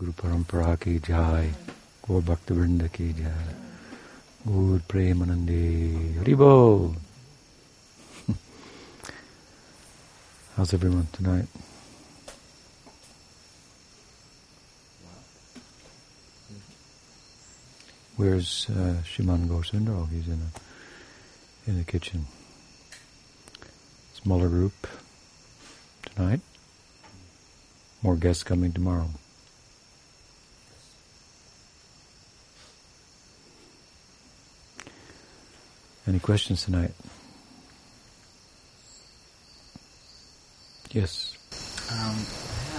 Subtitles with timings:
[0.00, 1.52] Guru Parampara ki jai,
[2.06, 3.54] Gaur Bhakta Vrinda ki jai,
[4.46, 6.94] Gaur Premanande, Haribo!
[10.56, 11.44] How's everyone tonight?
[18.16, 20.08] Where's uh, Sriman Gaurasundar?
[20.08, 22.24] He's in a, in the kitchen.
[24.14, 24.86] Smaller group
[26.06, 26.40] tonight.
[28.00, 29.10] More guests coming tomorrow.
[36.10, 36.90] Any questions tonight?
[40.90, 41.38] Yes.
[41.86, 42.18] Um,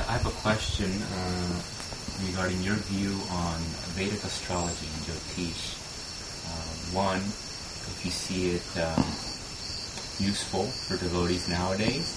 [0.10, 3.56] I have a question uh, regarding your view on
[3.96, 5.80] Vedic astrology and Jyotish.
[6.44, 9.00] Uh, one, if you see it um,
[10.20, 12.12] useful for devotees nowadays,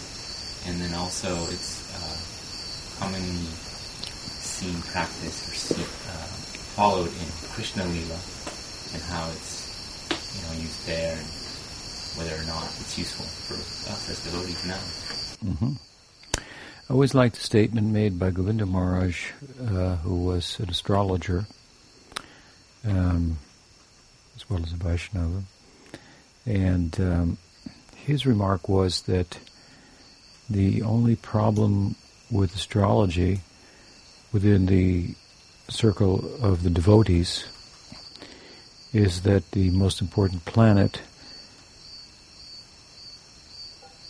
[0.66, 3.46] and then also it's uh, commonly
[4.42, 6.26] seen practiced or see, uh,
[6.74, 8.18] followed in Krishna Lila,
[8.94, 9.63] and how it's
[10.34, 11.26] you know used there, and
[12.16, 13.54] whether or not it's useful for
[13.90, 15.50] us as devotees now.
[15.50, 15.72] Mm-hmm.
[16.88, 21.46] I always liked the statement made by Govinda Maharaj, uh, who was an astrologer,
[22.86, 23.38] um,
[24.36, 25.44] as well as a Vaishnava.
[26.44, 27.38] And um,
[27.96, 29.38] his remark was that
[30.50, 31.96] the only problem
[32.30, 33.40] with astrology
[34.32, 35.14] within the
[35.68, 37.46] circle of the devotees
[38.94, 41.02] is that the most important planet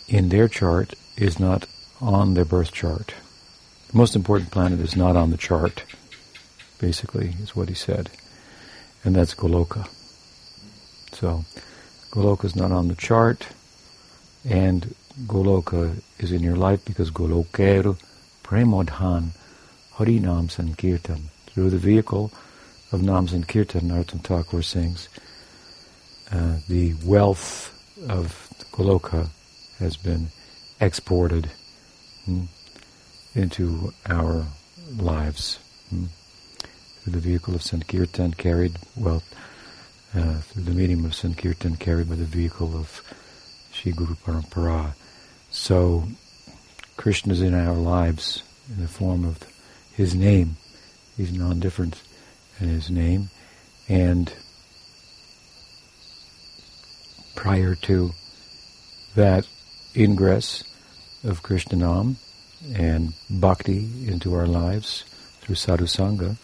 [0.07, 1.65] in their chart is not
[1.99, 3.15] on their birth chart.
[3.91, 5.83] The most important planet is not on the chart,
[6.79, 8.11] basically, is what he said.
[9.03, 9.87] And that's Goloka.
[11.13, 11.45] So,
[12.11, 13.47] Goloka is not on the chart,
[14.47, 14.93] and
[15.25, 17.97] Goloka is in your life because Golokeru
[18.43, 19.29] Premodhan
[19.95, 21.29] Harinam Sankirtan.
[21.47, 22.31] Through the vehicle
[22.91, 25.09] of Nam Sankirtan, Narottam Thakur sings,
[26.31, 27.71] uh, the wealth
[28.07, 29.29] of Goloka
[29.79, 30.27] has been
[30.79, 31.49] exported
[32.27, 32.47] mm,
[33.33, 34.45] into our
[34.97, 35.59] lives
[35.93, 36.07] mm,
[37.01, 39.23] through the vehicle of Sankirtan, carried, well,
[40.15, 43.01] uh, through the medium of Sankirtan, carried by the vehicle of
[43.71, 44.93] Sri Guru Parampara.
[45.51, 46.05] So,
[46.97, 49.39] Krishna is in our lives in the form of
[49.93, 50.57] his name.
[51.17, 52.01] He's non-different
[52.59, 53.29] in his name.
[53.87, 54.33] And
[57.35, 58.11] prior to
[59.15, 59.47] that
[59.95, 60.63] ingress
[61.23, 62.15] of Krishnanam
[62.73, 65.03] and bhakti into our lives
[65.41, 66.37] through sadhu sangha,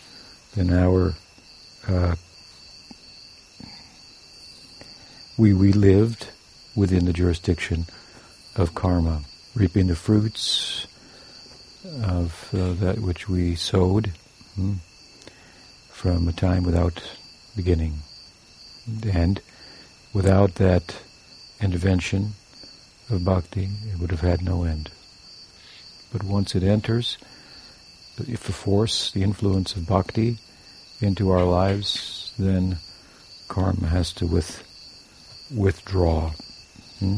[0.55, 1.15] then our
[1.87, 2.15] uh,
[5.37, 6.27] we we lived
[6.75, 7.85] within the jurisdiction
[8.55, 9.21] of karma,
[9.55, 10.87] reaping the fruits
[12.03, 14.11] of uh, that which we sowed
[14.55, 14.75] hmm,
[16.01, 16.99] from a time without
[17.55, 17.93] beginning.
[19.13, 19.39] And
[20.13, 20.95] without that
[21.61, 22.31] intervention
[23.11, 24.89] of bhakti, it would have had no end.
[26.11, 27.19] But once it enters,
[28.17, 30.39] if the force, the influence of bhakti
[31.01, 32.77] into our lives, then
[33.47, 34.63] karma has to with,
[35.55, 36.31] withdraw.
[36.97, 37.17] Hmm?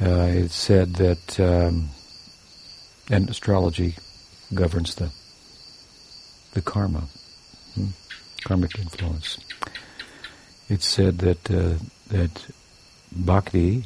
[0.00, 1.90] Uh, it's said that, um,
[3.10, 3.96] and astrology
[4.54, 5.12] governs the
[6.58, 7.04] the karma,
[7.76, 7.86] hmm?
[8.42, 9.38] karmic influence.
[10.68, 12.46] It's said that uh, that
[13.12, 13.84] bhakti,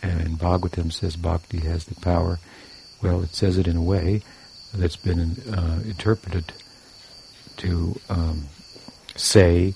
[0.00, 2.38] and Bhagavatam says bhakti has the power.
[3.02, 4.22] Well, it says it in a way
[4.72, 6.52] that's been uh, interpreted
[7.56, 8.44] to um,
[9.16, 9.74] say,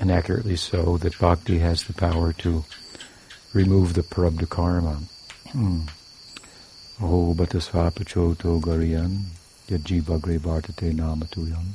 [0.00, 2.64] and accurately so, that bhakti has the power to
[3.52, 4.98] remove the prarabdha karma.
[5.52, 5.82] Hmm.
[7.00, 9.26] Oh, batasvapachoto gariyan
[9.68, 11.74] yajivagre bhartate namatuyam.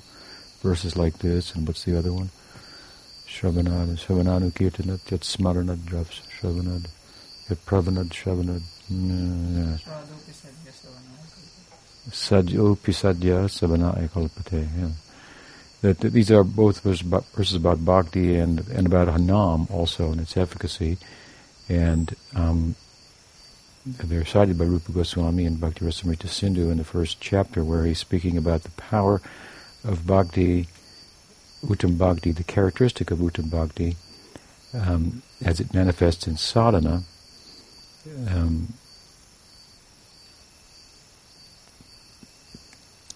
[0.62, 2.29] Verses like this, and what's the other one?
[3.28, 6.88] Shravanad, Shravananu Kirtanat, Yat Smaranad Shravanad,
[7.50, 8.62] Yat Pravanad Shravanad.
[12.09, 14.92] Sadyopi Sadya Savana Ekalpate.
[15.81, 20.98] That these are both verses about bhakti and, and about Hanam also and its efficacy.
[21.69, 22.75] And um,
[23.86, 28.00] they're cited by Rupa Goswami and Bhakti Rasamrita Sindhu in the first chapter where he's
[28.00, 29.22] speaking about the power
[29.83, 30.68] of bhakti
[31.63, 33.95] Uttam Bhakti, the characteristic of Uttam Bhakti,
[34.74, 37.04] um, as it manifests in sadhana,
[38.28, 38.74] um,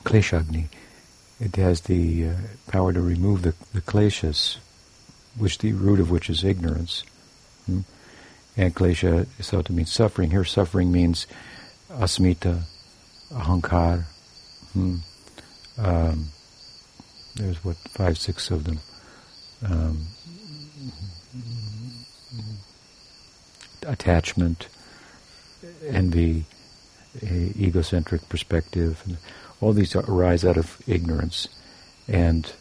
[0.03, 0.67] kleshagni,
[1.39, 2.33] it has the uh,
[2.67, 4.57] power to remove the, the kleshas,
[5.37, 7.03] which the root of which is ignorance.
[7.65, 7.81] Hmm?
[8.57, 10.31] And klesha is thought to mean suffering.
[10.31, 11.27] Here suffering means
[11.89, 12.61] asmita,
[13.31, 14.05] ahankar,
[14.75, 14.97] Hmm.
[15.77, 16.27] Um,
[17.35, 18.79] there's what five, six of them.
[19.65, 20.05] Um,
[23.87, 24.67] attachment,
[25.87, 26.43] envy,
[27.23, 29.01] egocentric perspective,
[29.61, 31.47] all these arise out of ignorance,
[32.09, 32.51] and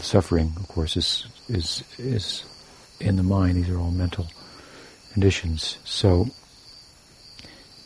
[0.00, 2.44] suffering, of course, is is is
[2.98, 3.56] in the mind.
[3.56, 4.26] These are all mental
[5.14, 5.78] conditions.
[5.84, 6.28] So,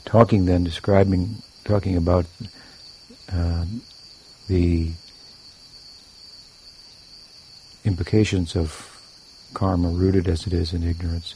[0.04, 2.24] talking then, describing, talking about
[3.30, 3.66] uh,
[4.48, 4.90] the
[7.84, 8.70] implications of
[9.52, 11.34] karma, rooted as it is in ignorance.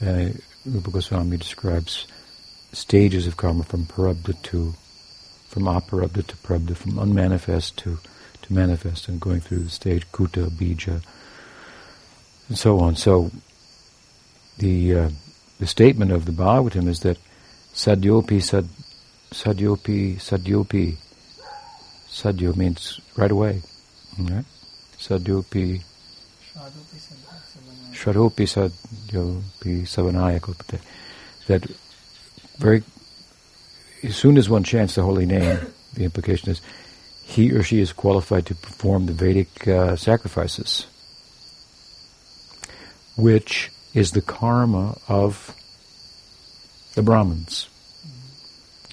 [0.00, 0.30] Uh,
[0.64, 2.06] Rupa Goswami describes
[2.72, 4.74] stages of karma from parabdha to,
[5.48, 7.98] from aparabdha to prabdha, from unmanifest to,
[8.42, 11.02] to manifest, and going through the stage kuta, bija,
[12.48, 12.94] and so on.
[12.94, 13.32] So
[14.58, 15.10] the uh,
[15.58, 17.18] the statement of the Bhagavatam is that
[17.74, 18.68] sadyopi sad
[19.30, 20.96] sadyopi sadyopi
[22.08, 23.62] sadyo means right away.
[24.18, 24.44] Right?
[24.98, 25.82] Sadyopi
[27.92, 30.80] Shradopi sadyopi savanaya kalpate.
[31.46, 31.66] That
[32.58, 32.82] very
[34.02, 35.58] as soon as one chants the holy name,
[35.94, 36.60] the implication is
[37.24, 40.86] he or she is qualified to perform the Vedic uh, sacrifices
[43.16, 45.52] which is the karma of
[46.94, 47.68] the Brahmins.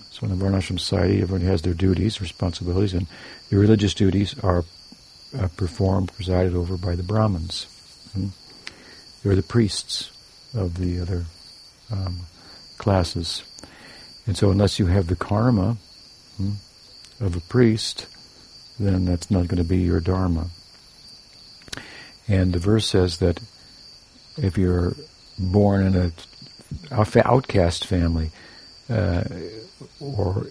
[0.10, 3.06] So in the Varnashram society, everyone has their duties, responsibilities, and
[3.52, 4.64] the religious duties are
[5.38, 7.68] uh, performed, presided over by the Brahmins.
[8.14, 8.30] Hmm?
[9.22, 10.10] They're the priests
[10.56, 11.26] of the other
[11.92, 12.22] um,
[12.80, 13.44] classes.
[14.26, 15.78] And so unless you have the karma
[16.38, 16.54] hmm,
[17.20, 18.08] of a priest,
[18.80, 20.48] then that's not going to be your dharma.
[22.28, 23.40] And the verse says that
[24.38, 24.94] if you're
[25.38, 26.12] born in a
[27.26, 28.32] outcast family,
[28.90, 29.24] uh,
[30.00, 30.48] or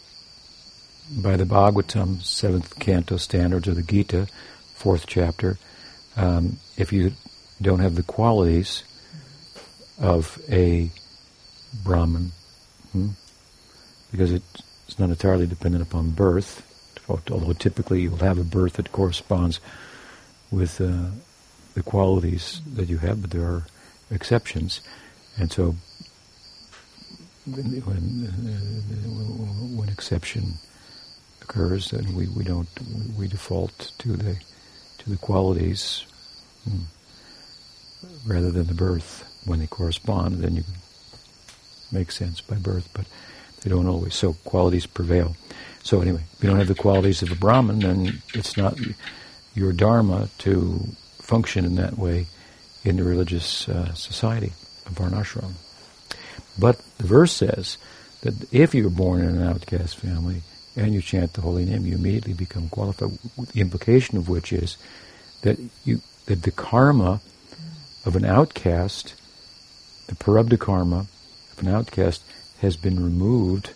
[1.23, 4.27] by the Bhagavatam, seventh canto standards or the Gita,
[4.75, 5.59] fourth chapter,
[6.17, 7.13] um, if you
[7.61, 8.85] don't have the qualities
[10.01, 10.91] of a
[11.83, 12.33] Brahman,
[12.93, 13.09] hmm,
[14.11, 16.63] because it's not entirely dependent upon birth,
[17.09, 19.61] although typically you'll have a birth that corresponds
[20.51, 21.11] with uh,
[21.75, 23.67] the qualities that you have, but there are
[24.11, 24.81] exceptions.
[25.39, 25.75] And so
[27.47, 27.83] when,
[29.77, 30.55] when exception
[31.43, 32.69] occurs, then we, we don't
[33.19, 34.37] we default to the
[34.99, 36.07] to the qualities
[36.65, 36.85] hmm,
[38.27, 39.31] rather than the birth.
[39.45, 40.65] When they correspond, then you
[41.93, 43.05] make sense by birth, but
[43.63, 44.15] they don't always.
[44.15, 45.37] So qualities prevail.
[45.83, 48.79] So anyway, if you don't have the qualities of a Brahmin, then it's not
[49.55, 50.81] your dharma to
[51.21, 52.27] function in that way
[52.85, 54.53] in the religious uh, society
[54.87, 55.53] of Varnashram.
[56.59, 57.79] But the verse says
[58.23, 60.43] that if you're born in an outcast family
[60.77, 63.19] and you chant the holy name, you immediately become qualified.
[63.53, 64.77] The implication of which is
[65.43, 67.21] that you that the karma
[68.07, 69.15] of an outcast,
[70.07, 71.07] the parabdha karma
[71.53, 72.23] of an outcast,
[72.61, 73.73] has been removed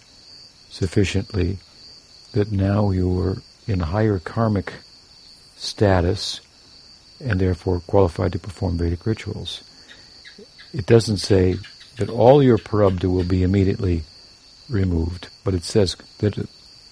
[0.70, 1.58] sufficiently
[2.32, 4.72] that now you are in higher karmic
[5.56, 6.40] status
[7.20, 9.62] and therefore qualified to perform Vedic rituals.
[10.72, 11.56] It doesn't say
[11.96, 14.04] that all your parabdha will be immediately
[14.68, 16.38] removed, but it says that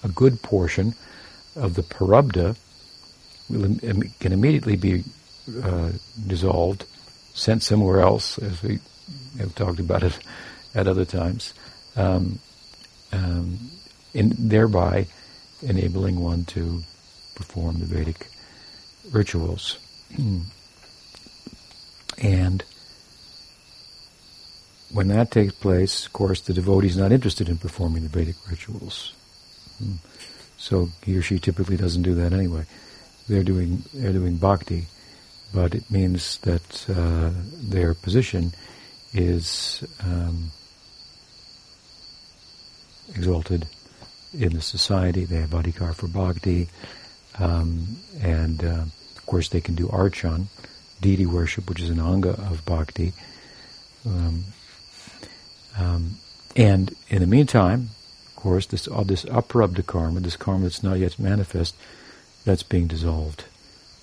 [0.03, 0.95] a good portion
[1.55, 2.57] of the parabdha
[3.49, 3.75] will,
[4.19, 5.03] can immediately be
[5.63, 5.91] uh,
[6.27, 6.85] dissolved,
[7.33, 8.79] sent somewhere else, as we
[9.39, 10.17] have talked about it
[10.75, 11.53] at other times,
[11.95, 12.39] um,
[13.13, 13.57] um,
[14.13, 15.07] in, thereby
[15.61, 16.83] enabling one to
[17.35, 18.27] perform the Vedic
[19.11, 19.77] rituals.
[20.17, 20.39] Hmm.
[22.17, 22.63] And
[24.91, 28.35] when that takes place, of course, the devotee is not interested in performing the Vedic
[28.49, 29.13] rituals.
[29.77, 29.95] Hmm.
[30.57, 32.65] So he or she typically doesn't do that anyway.
[33.29, 34.87] They're doing they're doing bhakti,
[35.53, 37.31] but it means that uh,
[37.61, 38.53] their position
[39.13, 40.51] is um,
[43.13, 43.67] exalted
[44.33, 45.25] in the society.
[45.25, 46.69] They have adhikar for bhakti,
[47.37, 48.85] um, and uh,
[49.27, 50.47] course, they can do archan,
[51.01, 53.13] deity worship, which is an anga of bhakti.
[54.05, 54.45] Um,
[55.77, 56.17] um,
[56.55, 57.89] and in the meantime,
[58.25, 61.75] of course, this all this aprabdha karma, this karma that's not yet manifest,
[62.45, 63.45] that's being dissolved.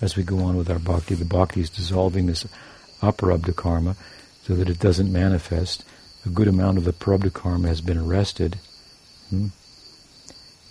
[0.00, 2.46] As we go on with our bhakti, the bhakti is dissolving this
[3.00, 3.96] aprabdha karma
[4.42, 5.84] so that it doesn't manifest.
[6.26, 8.58] A good amount of the prabdha karma has been arrested.
[9.30, 9.48] Hmm?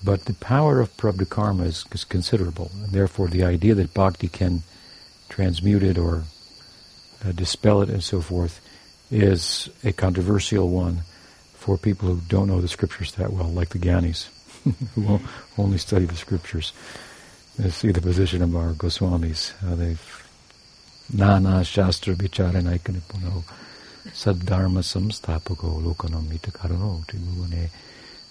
[0.03, 4.27] But the power of prabdha karma is, is considerable, and therefore the idea that bhakti
[4.27, 4.63] can
[5.29, 6.23] transmute it or
[7.25, 8.59] uh, dispel it and so forth
[9.09, 11.01] is a controversial one
[11.53, 14.27] for people who don't know the scriptures that well, like the Gyanis.
[14.95, 15.19] who
[15.57, 16.73] only study the scriptures.
[17.57, 20.23] They see the position of our Goswamis, how they've
[21.13, 23.43] nana shastra vicharanaikanipuno
[24.13, 27.69] saddharma samstapako lokanamita karano Tribhuvane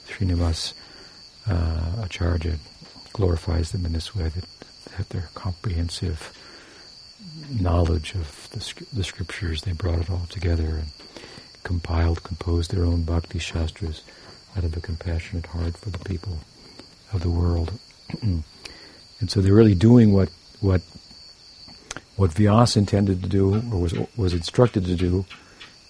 [0.09, 0.73] Srinivas
[1.49, 2.57] uh, Acharya
[3.13, 4.45] glorifies them in this way that,
[4.97, 6.33] that their comprehensive
[7.61, 10.89] knowledge of the, the scriptures, they brought it all together and
[11.63, 14.03] compiled, composed their own bhakti shastras
[14.57, 16.39] out of a compassionate heart for the people
[17.13, 17.73] of the world.
[18.23, 18.45] and
[19.29, 20.31] so they're really doing what
[20.61, 20.83] what
[22.17, 25.25] what Vyas intended to do, or was was instructed to do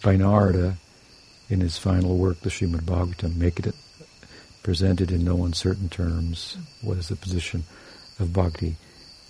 [0.03, 0.77] by Narada
[1.49, 3.75] in his final work, the Srimad Bhagavatam, make it
[4.63, 7.65] presented in no uncertain terms what is the position
[8.19, 8.77] of bhakti,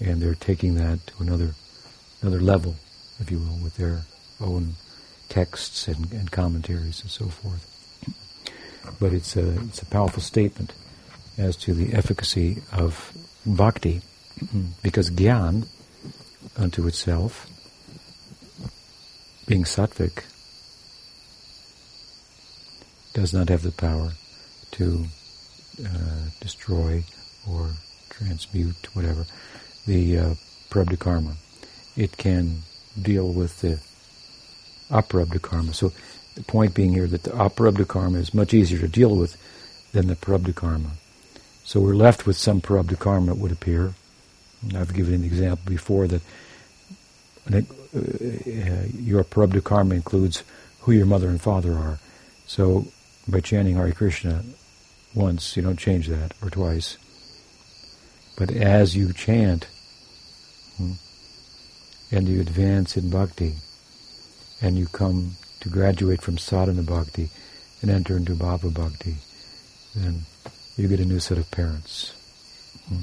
[0.00, 1.54] and they're taking that to another
[2.20, 2.76] another level,
[3.18, 4.02] if you will, with their
[4.40, 4.74] own
[5.28, 7.68] texts and, and commentaries and so forth.
[9.00, 10.72] But it's a it's a powerful statement
[11.38, 13.12] as to the efficacy of
[13.46, 14.02] bhakti,
[14.82, 15.66] because gyan
[16.56, 17.48] unto itself,
[19.46, 20.24] being sattvic,
[23.14, 24.12] does not have the power
[24.72, 25.06] to
[25.80, 27.04] uh, destroy
[27.48, 27.70] or
[28.10, 29.26] transmute whatever
[29.86, 30.34] the uh,
[30.98, 31.34] karma.
[31.96, 32.62] It can
[33.00, 33.80] deal with the
[34.90, 35.74] aprarabdha karma.
[35.74, 35.92] So
[36.34, 39.36] the point being here that the aprarabdha karma is much easier to deal with
[39.92, 40.92] than the prarabdha karma.
[41.64, 43.94] So we're left with some prarabdha karma, it would appear.
[44.74, 46.22] I've given an example before that
[47.52, 47.60] uh,
[48.94, 50.42] your prarabdha karma includes
[50.80, 51.98] who your mother and father are.
[52.46, 52.86] So
[53.28, 54.42] by chanting Hare Krishna
[55.14, 56.96] once, you don't change that, or twice.
[58.36, 59.66] But as you chant,
[60.76, 60.92] hmm,
[62.10, 63.54] and you advance in bhakti,
[64.60, 67.30] and you come to graduate from sadhana bhakti
[67.80, 69.16] and enter into bhava bhakti,
[69.94, 70.22] then
[70.76, 72.12] you get a new set of parents.
[72.88, 73.02] Hmm.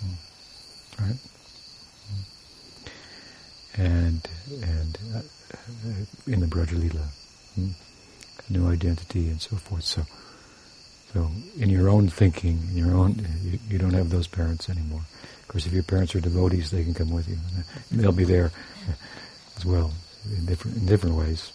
[0.00, 1.04] Hmm.
[1.04, 1.18] Right?
[3.78, 4.28] And
[4.62, 5.20] and uh,
[6.26, 7.08] in the Braja Lila,
[7.54, 7.70] hmm?
[8.48, 9.84] a new identity and so forth.
[9.84, 10.02] So,
[11.16, 15.00] so in your own thinking, in your own, you, you don't have those parents anymore.
[15.40, 17.38] Of course, if your parents are devotees, they can come with you.
[17.90, 18.52] They'll be there
[19.56, 19.94] as well
[20.36, 21.52] in different in different ways.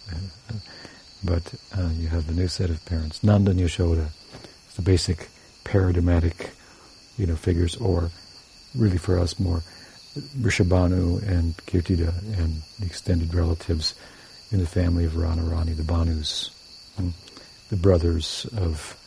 [1.24, 3.22] But uh, you have the new set of parents.
[3.22, 4.08] Nanda and Yashoda,
[4.74, 5.28] the basic
[5.62, 6.50] paradigmatic,
[7.16, 8.10] you know, figures, or
[8.74, 9.62] really for us more
[10.40, 13.94] Vrishabhanu and Kirtida and the extended relatives
[14.50, 16.50] in the family of Radharani, the Banus,
[17.70, 18.98] the brothers of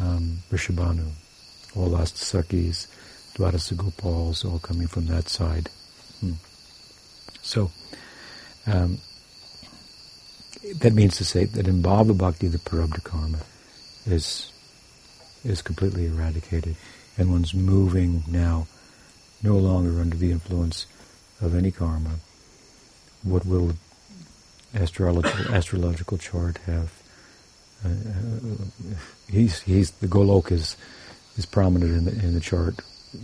[0.00, 1.08] um, Vrishabhanu,
[1.76, 2.86] all Astasakis,
[3.34, 5.68] Dwadasa Gopals, all coming from that side.
[6.20, 6.32] Hmm.
[7.42, 7.70] So,
[8.66, 8.98] um,
[10.80, 13.38] that means to say that in Bhava Bhakti, the Prarabdha karma
[14.06, 14.50] is
[15.44, 16.76] is completely eradicated,
[17.18, 18.66] and one's moving now
[19.42, 20.86] no longer under the influence
[21.42, 22.16] of any karma.
[23.22, 23.74] What will
[24.74, 27.03] astrological astrological chart have?
[27.84, 27.88] Uh,
[29.28, 30.76] he's he's the Golok is
[31.36, 32.80] is prominent in the in the chart,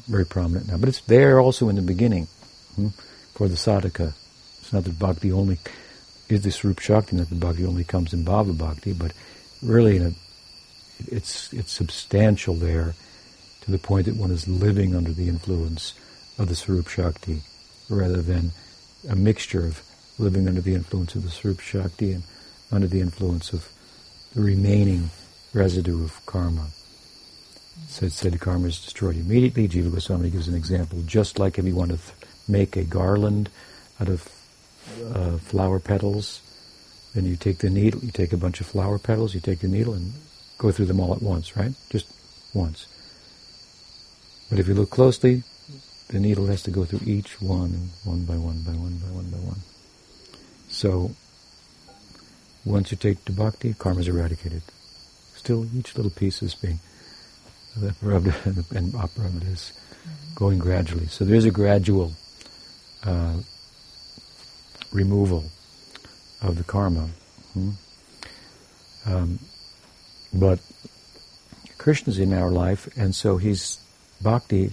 [0.08, 2.26] very prominent now, but it's there also in the beginning
[2.76, 2.88] hmm,
[3.34, 4.12] for the sadhaka.
[4.60, 5.58] It's not that bhakti only
[6.28, 9.12] is this Swarup Shakti, not that bhakti only comes in Bhava Bhakti, but
[9.62, 10.12] really a,
[11.08, 12.94] it's it's substantial there
[13.62, 15.94] to the point that one is living under the influence
[16.38, 17.42] of the Swarup Shakti,
[17.88, 18.52] rather than
[19.08, 19.82] a mixture of
[20.18, 22.22] living under the influence of the Swarup Shakti and
[22.70, 23.68] under the influence of
[24.34, 25.10] the remaining
[25.52, 26.68] residue of karma.
[27.86, 29.68] Said, said karma is destroyed immediately.
[29.68, 32.12] Jiva Goswami gives an example, just like if you want to th-
[32.46, 33.50] make a garland
[34.00, 34.28] out of
[35.14, 36.40] uh, flower petals,
[37.14, 39.68] then you take the needle, you take a bunch of flower petals, you take the
[39.68, 40.12] needle and
[40.58, 41.72] go through them all at once, right?
[41.88, 42.06] Just
[42.54, 42.86] once.
[44.48, 45.42] But if you look closely,
[46.08, 49.30] the needle has to go through each one, one by one, by one, by one,
[49.30, 49.58] by one.
[50.68, 51.12] So,
[52.64, 54.62] once you take to bhakti, karma is eradicated.
[55.34, 56.80] Still, each little piece is being,
[57.76, 57.88] the
[58.74, 60.34] and aprarabdha is mm-hmm.
[60.34, 61.06] going gradually.
[61.06, 62.12] So there's a gradual
[63.04, 63.38] uh,
[64.92, 65.44] removal
[66.42, 67.08] of the karma.
[67.54, 67.70] Hmm?
[69.06, 69.38] Um,
[70.32, 70.60] but
[71.78, 73.78] Krishna's in our life, and so he's
[74.20, 74.72] bhakti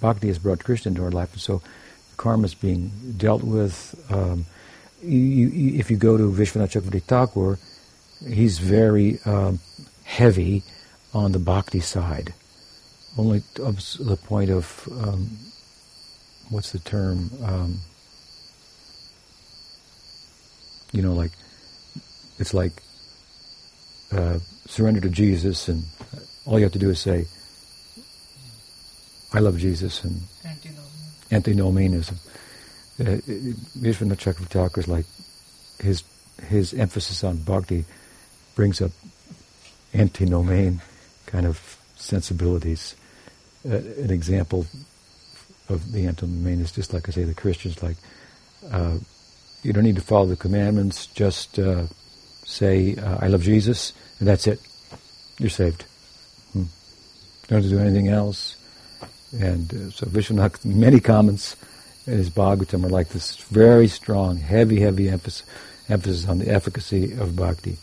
[0.00, 1.62] bhakti has brought Krishna into our life, and so
[2.16, 3.94] karma is being dealt with.
[4.10, 4.46] Um,
[5.02, 7.58] you, you, if you go to Vishwanath Chakravarti Thakur,
[8.26, 9.58] he's very um,
[10.04, 10.62] heavy
[11.12, 12.32] on the bhakti side,
[13.18, 15.36] only up to the point of um,
[16.50, 17.30] what's the term?
[17.42, 17.78] Um,
[20.92, 21.32] you know, like
[22.38, 22.82] it's like
[24.12, 25.84] uh, surrender to Jesus, and
[26.46, 27.26] all you have to do is say,
[29.32, 30.20] I love Jesus, and
[31.30, 32.18] antinomianism.
[33.00, 33.16] Uh,
[33.78, 35.06] Vishwanath Chakravarti like,
[35.80, 36.04] his,
[36.48, 37.84] his emphasis on bhakti
[38.54, 38.92] brings up
[39.94, 40.80] antinomian
[41.26, 42.94] kind of sensibilities.
[43.64, 44.66] Uh, an example
[45.68, 47.96] of the antinomian is just like I say, the Christians like,
[48.70, 48.98] uh,
[49.62, 51.86] you don't need to follow the commandments, just uh,
[52.44, 54.60] say, uh, I love Jesus, and that's it.
[55.38, 55.84] You're saved.
[56.52, 56.64] Hmm.
[57.46, 58.56] Don't have to do anything else.
[59.40, 61.56] And uh, so Vishwanath, many comments
[62.06, 65.44] his Bhagavatam are like this very strong, heavy, heavy emphasis,
[65.88, 67.76] emphasis on the efficacy of bhakti.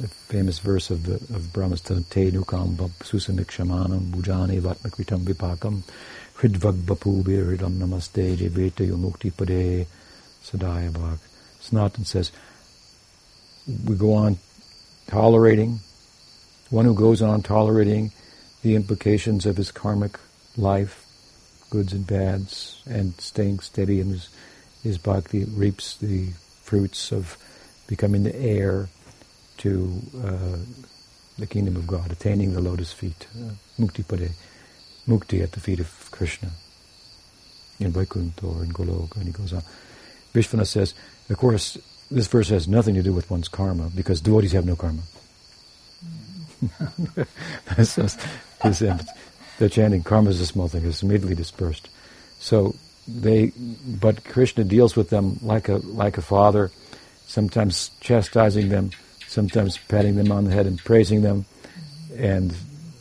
[0.00, 5.82] The famous verse of the of Brahma's Te nukam susamikshamanam bhujani vatmakritam vipakam
[6.38, 9.86] hridvag bapubiridam namaste jeveta yomukti pade
[10.42, 11.18] sadaya bhag.
[11.60, 12.32] Sanatan says,
[13.84, 14.38] we go on
[15.06, 15.78] tolerating,
[16.70, 18.10] one who goes on tolerating
[18.62, 20.18] the implications of his karmic
[20.56, 21.01] life,
[21.72, 24.28] goods and bads, and staying steady in his,
[24.82, 26.28] his bhakti, reaps the
[26.62, 27.38] fruits of
[27.86, 28.90] becoming the heir
[29.56, 29.90] to
[30.22, 30.58] uh,
[31.38, 34.32] the kingdom of God, attaining the lotus feet, uh, mukti pade,
[35.08, 36.50] mukti at the feet of Krishna,
[37.80, 39.62] in Vaikuntha or in Goloka, and he goes on.
[40.34, 40.92] Vishvanath says,
[41.30, 41.78] of course,
[42.10, 45.00] this verse has nothing to do with one's karma, because devotees have no karma.
[47.82, 48.06] so,
[48.62, 48.84] this,
[49.62, 51.88] they're chanting, karma is a small thing, it's immediately dispersed.
[52.40, 52.74] So
[53.06, 53.52] they,
[53.86, 56.72] but Krishna deals with them like a, like a father,
[57.26, 58.90] sometimes chastising them,
[59.28, 61.44] sometimes patting them on the head and praising them,
[62.16, 62.52] and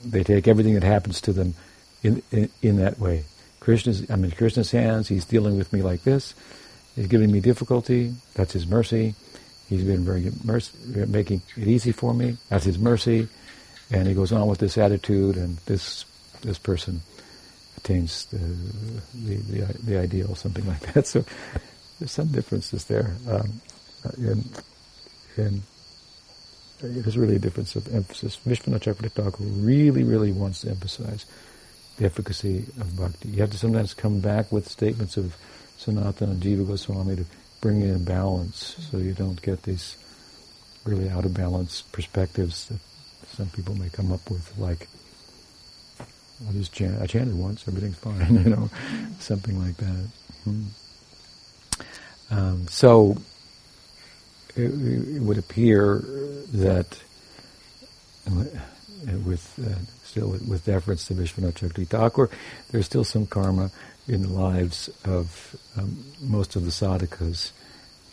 [0.06, 1.56] they take everything that happens to them
[2.04, 3.24] in, in, in that way.
[3.60, 6.36] Krishna's, I'm in Krishna's hands, he's dealing with me like this,
[6.96, 9.16] he's giving me difficulty, that's his mercy,
[9.68, 10.78] he's been very mercy,
[11.08, 13.28] making it easy for me, that's his mercy,
[13.90, 16.06] and he goes on with this attitude and this
[16.42, 17.02] this person
[17.78, 21.08] attains the, the, the, the ideal, something like that.
[21.12, 21.24] So
[22.00, 23.16] there's some differences there.
[23.30, 23.62] Um,
[24.18, 24.64] and,
[25.38, 25.62] and
[26.82, 28.38] there's really a difference of emphasis.
[28.46, 31.26] Vishwanath Chakravarti really, really wants to emphasize
[31.98, 33.30] the efficacy of bhakti.
[33.30, 35.36] You have to sometimes come back with statements of
[35.78, 37.26] Sanatana and Jiva Goswami to
[37.60, 39.98] bring in balance so you don't get these
[40.84, 42.80] really out of balance perspectives that
[43.28, 44.88] some people may come up with, like
[46.48, 48.70] I just chant, I chanted once, everything's fine, you know,
[49.20, 50.10] something like that.
[50.44, 50.64] Hmm.
[52.32, 53.18] Um, so
[54.56, 56.02] it, it, would appear
[56.54, 56.98] that
[58.28, 58.46] uh,
[59.26, 62.30] with uh, still with deference to Vishwanath Chakravarti Thakur,
[62.72, 63.72] there's still some karma
[64.08, 67.52] in the lives of um, most of the sadhakas,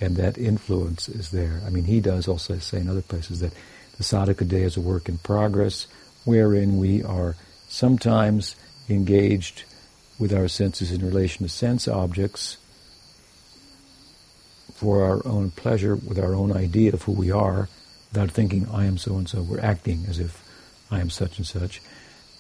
[0.01, 1.61] and that influence is there.
[1.67, 3.53] I mean, he does also say in other places that
[3.97, 5.87] the sadhaka day is a work in progress,
[6.25, 7.37] wherein we are
[7.69, 8.57] sometimes
[8.89, 9.65] engaged
[10.19, 12.57] with our senses in relation to sense objects
[14.75, 17.69] for our own pleasure, with our own idea of who we are,
[18.13, 19.43] without thinking, I am so and so.
[19.43, 20.43] We're acting as if
[20.91, 21.83] I am such and such,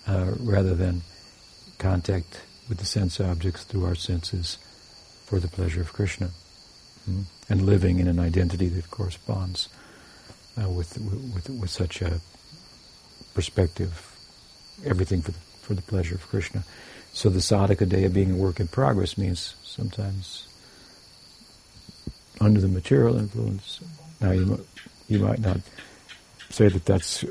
[0.07, 1.03] uh, rather than
[1.79, 4.59] contact with the sense objects through our senses
[5.27, 6.31] for the pleasure of Krishna.
[7.09, 7.25] Mm?
[7.49, 9.69] And living in an identity that corresponds
[10.61, 10.99] uh, with,
[11.35, 12.21] with, with such a
[13.35, 14.18] perspective
[14.85, 16.65] everything for the, for the pleasure of Krishna.
[17.13, 20.47] So the sadhaka day of being a work in progress means sometimes
[22.41, 23.81] under the material influence.
[24.21, 24.65] Now you
[25.09, 25.61] you might not
[26.51, 27.25] say that that's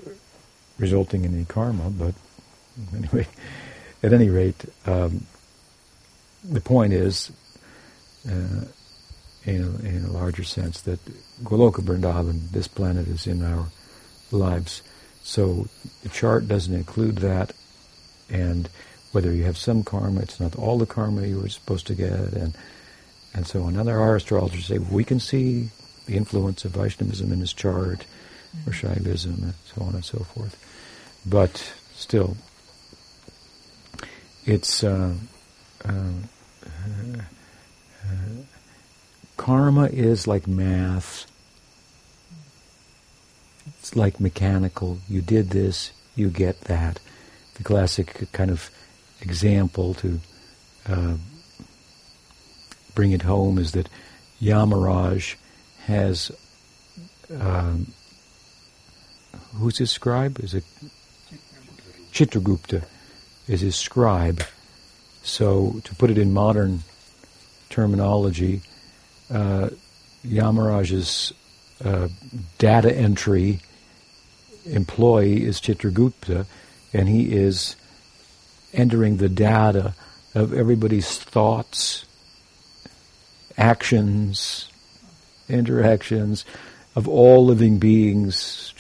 [0.80, 2.16] resulting in any karma, but
[2.96, 3.28] anyway,
[4.04, 5.26] at any rate, um,
[6.44, 7.32] the point is,
[8.28, 8.66] uh,
[9.46, 11.00] in, a, in a larger sense, that
[11.44, 13.68] Goloka Vrindavan, this planet, is in our
[14.32, 14.82] lives
[15.28, 15.68] so
[16.04, 17.52] the chart doesn't include that,
[18.30, 18.70] and
[19.12, 22.12] whether you have some karma, it's not all the karma you were supposed to get,
[22.12, 22.56] and
[23.34, 23.74] and so on.
[23.74, 25.68] Now there are astrologers say we can see
[26.06, 28.06] the influence of Vaishnavism in his chart,
[28.66, 28.88] or mm-hmm.
[28.88, 30.56] Shaivism, and so on and so forth.
[31.26, 32.38] But still,
[34.46, 35.13] it's uh,
[35.84, 36.12] uh,
[36.63, 37.22] uh,
[39.36, 41.30] karma is like math
[43.80, 44.99] it's like mechanical.
[45.10, 46.99] You did this, you get that.
[47.56, 48.69] The classic kind of
[49.21, 50.19] example to
[50.88, 51.15] uh,
[52.93, 53.89] bring it home is that
[54.41, 55.36] Yamaraj
[55.86, 56.32] has
[57.39, 57.91] um,
[59.56, 60.39] who's his scribe?
[60.39, 60.63] Is it
[62.12, 62.84] Chitragupta
[63.47, 64.43] is his scribe.
[65.23, 66.84] So to put it in modern
[67.69, 68.62] terminology,
[69.30, 69.69] uh,
[70.25, 71.34] Yamaraj's
[71.84, 72.08] uh,
[72.58, 73.60] data entry
[74.66, 76.46] employee is Chitragupta,
[76.94, 77.76] and he is
[78.74, 79.94] entering the data
[80.36, 82.06] of everybody's thoughts,
[83.58, 84.70] actions,
[85.50, 86.46] interactions
[86.96, 88.74] of all living beings.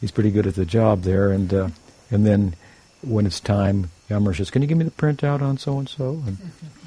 [0.00, 1.68] He's pretty good at the job there, and uh,
[2.10, 2.54] and then
[3.02, 6.22] when it's time, Yamar says, "Can you give me the printout on so and so?"
[6.26, 6.38] And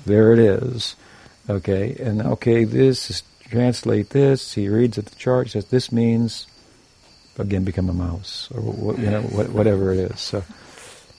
[0.05, 0.95] there it is.
[1.49, 4.53] Okay, and okay, this is translate this.
[4.53, 6.47] He reads at the chart, says this means
[7.37, 10.19] again become a mouse or you know whatever it is.
[10.19, 10.43] So,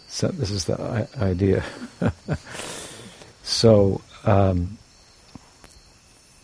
[0.08, 1.64] so this is the idea.
[3.42, 4.78] so um,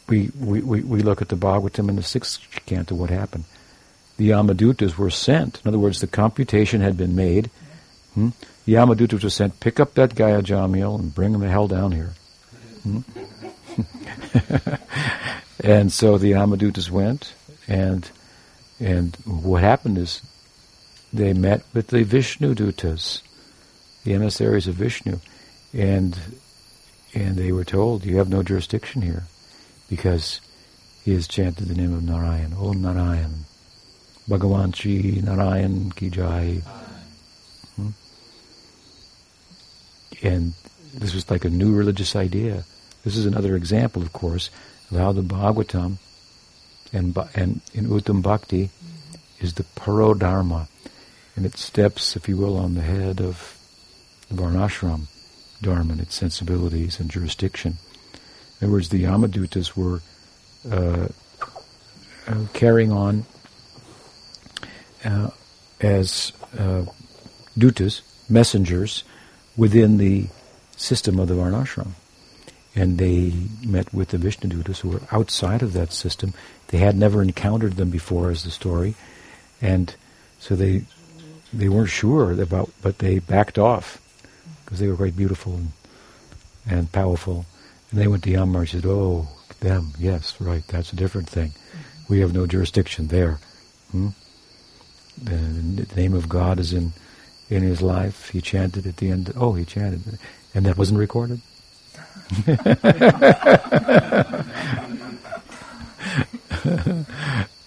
[0.08, 2.94] we, we we look at the Bhagavatam in the sixth canto.
[2.94, 3.44] What happened?
[4.16, 5.60] The Yamadutas were sent.
[5.62, 7.50] In other words, the computation had been made.
[8.14, 8.30] Hmm?
[8.64, 9.60] The Yamadutas were sent.
[9.60, 12.14] Pick up that guy Ajamil and bring him the hell down here.
[12.82, 13.00] Hmm?
[15.66, 17.34] and so the Yamadutas went,
[17.66, 18.08] and
[18.78, 20.22] and what happened is
[21.12, 23.22] they met with the Vishnu Dutas,
[24.04, 25.18] the emissaries of Vishnu,
[25.74, 26.18] and
[27.14, 29.24] and they were told, you have no jurisdiction here,
[29.88, 30.40] because
[31.04, 33.44] he has chanted the name of Narayan, Om Narayan,
[34.28, 36.62] Bhagavan Sri Narayan Ki Jai.
[37.76, 37.88] Hmm?
[40.22, 40.52] And
[40.94, 42.64] this was like a new religious idea.
[43.04, 44.50] This is another example, of course,
[44.90, 45.96] how the Bhagavatam
[46.92, 48.70] and, and in Uttam Bhakti
[49.40, 50.68] is the Parodharma.
[51.34, 53.58] And it steps, if you will, on the head of
[54.30, 55.08] the Varnashram
[55.60, 57.78] Dharma and its sensibilities and jurisdiction.
[58.60, 60.00] In other words, the Yamadutas were
[60.70, 61.08] uh,
[62.26, 63.24] uh, carrying on
[65.04, 65.30] uh,
[65.80, 66.84] as uh,
[67.58, 69.04] dutas, messengers,
[69.56, 70.26] within the
[70.76, 71.92] system of the Varnashram
[72.76, 73.32] and they
[73.64, 76.34] met with the Vishnudutas who were outside of that system.
[76.68, 78.94] They had never encountered them before, as the story,
[79.62, 79.94] and
[80.38, 80.84] so they
[81.52, 84.00] they weren't sure about, but they backed off
[84.64, 85.72] because they were quite beautiful and,
[86.68, 87.46] and powerful.
[87.90, 89.28] And they went to Yamar and said, "Oh,
[89.60, 91.52] them, yes, right, that's a different thing.
[92.10, 93.38] We have no jurisdiction there.
[93.90, 94.08] Hmm?
[95.22, 95.36] The,
[95.84, 96.92] the, name of God is in
[97.48, 98.28] in his life.
[98.28, 99.32] He chanted at the end.
[99.34, 100.18] Oh, he chanted,
[100.54, 101.40] and that wasn't recorded."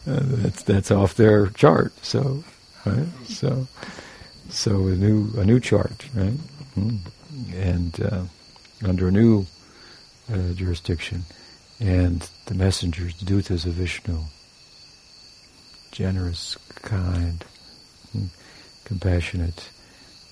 [0.06, 1.94] that's that's off their chart.
[2.04, 2.44] So,
[2.86, 3.08] right?
[3.26, 3.68] So,
[4.50, 6.38] so a new a new chart, right?
[6.78, 7.00] Mm.
[7.54, 8.24] And uh,
[8.84, 9.46] under a new
[10.32, 11.24] uh, jurisdiction,
[11.80, 14.20] and the messengers, dutas of Vishnu,
[15.92, 17.46] generous, kind,
[18.16, 18.28] mm,
[18.84, 19.70] compassionate,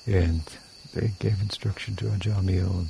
[0.05, 0.41] and
[0.93, 2.87] they gave instruction to Ajamil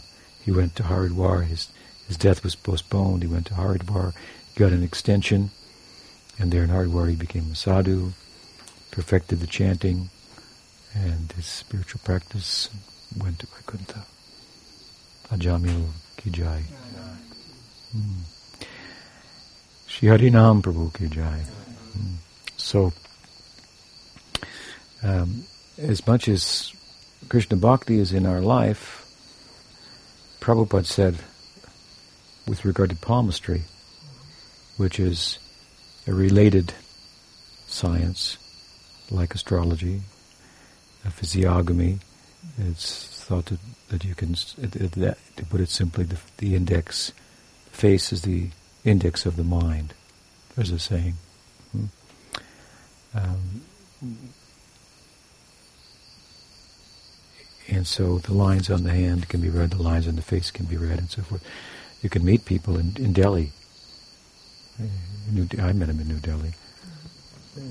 [0.48, 1.46] he went to Haridwar.
[1.46, 1.68] His
[2.08, 3.22] his death was postponed.
[3.22, 4.14] He went to Haridwar,
[4.56, 5.52] got an extension,
[6.40, 8.14] and there in Haridwar he became a sadhu,
[8.90, 10.10] perfected the chanting,
[10.96, 12.70] and his spiritual practice
[13.22, 14.06] went to Vaikuntha.
[15.30, 16.62] Ajamil Kijai.
[17.94, 18.22] Mm.
[19.88, 21.42] Shri Prabhu Kijai.
[21.98, 22.14] Mm.
[22.56, 22.94] So,
[25.04, 25.44] um,
[25.78, 26.72] as much as
[27.28, 29.07] Krishna Bhakti is in our life,
[30.48, 31.18] Prabhupada said
[32.48, 33.64] with regard to palmistry,
[34.78, 35.40] which is
[36.08, 36.74] a related
[37.68, 38.38] science
[39.12, 40.04] like astrology,
[41.10, 42.00] physiognomy.
[42.58, 47.12] It's thought that, that you can, that, to put it simply, the, the index,
[47.74, 48.48] face is the
[48.86, 49.94] index of the mind.
[50.56, 51.16] There's a saying.
[51.74, 51.86] Hmm?
[53.14, 53.64] Um,
[57.68, 60.52] and so the lines on the hand can be read, the lines on the face
[60.52, 61.44] can be read, and so forth.
[62.02, 63.52] You can meet people in, in Delhi.
[65.32, 66.54] New, I met him in New Delhi.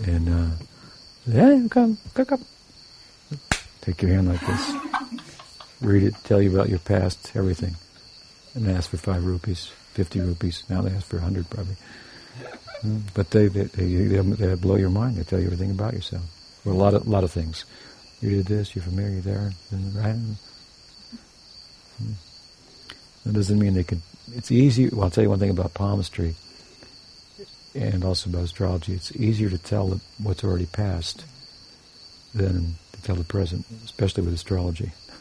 [0.05, 2.45] And, uh, come, come, come.
[3.81, 4.73] Take your hand like this.
[5.81, 7.77] Read it, tell you about your past, everything.
[8.55, 10.65] And ask for five rupees, 50 rupees.
[10.69, 11.77] Now they ask for a hundred probably.
[12.83, 15.17] Mm, but they, they, they, they, blow your mind.
[15.17, 16.25] They tell you everything about yourself.
[16.65, 17.65] Well, a lot of, a lot of things.
[18.21, 19.53] You did this, you're familiar, you're there,
[19.95, 20.17] right?
[21.99, 22.13] Hmm.
[23.25, 24.01] That doesn't mean they could.
[24.35, 24.89] It's easy.
[24.89, 26.35] Well, I'll tell you one thing about palmistry
[27.75, 28.95] and also about astrology.
[28.95, 31.25] It's easier to tell what's already past
[32.35, 34.93] than to tell the present, especially with astrology.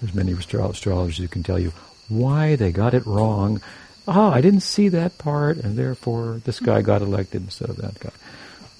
[0.00, 1.72] There's many astro- astrologers who can tell you
[2.08, 3.60] why they got it wrong.
[4.08, 7.98] Oh, I didn't see that part, and therefore this guy got elected instead of that
[7.98, 8.12] guy.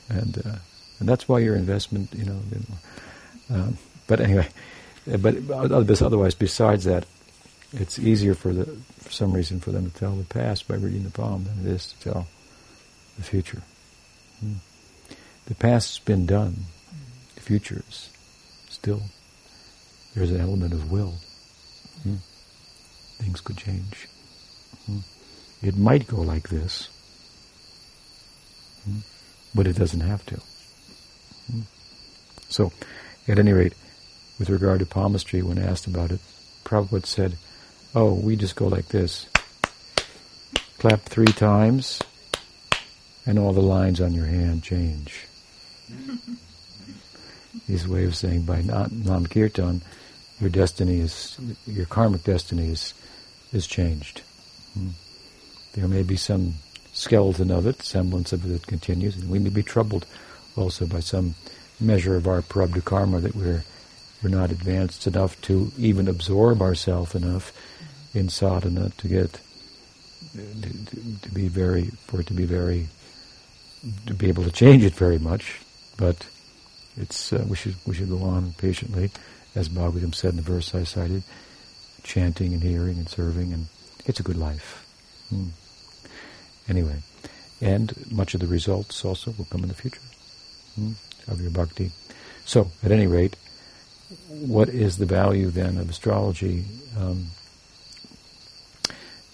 [0.08, 0.56] And uh,
[0.98, 2.40] and that's why your investment, you know.
[3.50, 4.48] Um, but anyway,
[5.06, 5.36] but
[6.02, 7.06] otherwise, besides that,
[7.72, 8.64] it's easier for the
[9.00, 11.72] for some reason for them to tell the past by reading the palm than it
[11.74, 12.26] is to tell
[13.16, 13.62] the future.
[14.40, 14.54] Hmm.
[15.46, 16.56] The past's been done.
[17.34, 18.10] The future is
[18.68, 19.02] still.
[20.14, 21.14] There's an element of will.
[22.02, 22.16] Hmm.
[23.18, 24.08] Things could change.
[24.86, 24.98] Hmm.
[25.62, 26.88] It might go like this,
[28.84, 28.98] hmm.
[29.54, 30.40] but it doesn't have to.
[32.48, 32.72] So,
[33.28, 33.74] at any rate,
[34.38, 36.20] with regard to palmistry, when asked about it,
[36.64, 37.36] Prabhupada said,
[37.94, 39.26] oh, we just go like this.
[40.78, 42.02] Clap three times,
[43.24, 45.26] and all the lines on your hand change.
[47.66, 49.82] His way of saying by Nam Kirtan,
[50.40, 52.92] your destiny is, your karmic destiny is,
[53.52, 54.20] is changed.
[54.74, 54.90] Hmm.
[55.72, 56.54] There may be some
[56.92, 60.06] skeleton of it, semblance of it that continues, and we may be troubled
[60.56, 61.34] also by some
[61.80, 63.64] measure of our prarabdha karma that we're
[64.22, 67.52] we're not advanced enough to even absorb ourselves enough
[68.14, 69.40] in sadhana to get
[70.32, 72.88] to, to, be very for it to be very
[74.06, 75.60] to be able to change it very much,
[75.96, 76.26] but
[76.96, 79.10] it's uh, we should we should go on patiently,
[79.54, 81.22] as Bhagavatam said in the verse I cited,
[82.02, 83.66] chanting and hearing and serving, and
[84.04, 84.84] it's a good life.
[85.28, 85.48] Hmm.
[86.68, 87.02] Anyway,
[87.60, 90.00] and much of the results also will come in the future
[90.74, 90.92] hmm,
[91.28, 91.90] of your bhakti.
[92.44, 93.36] So, at any rate,
[94.28, 96.64] what is the value then of astrology?
[96.98, 97.26] Um,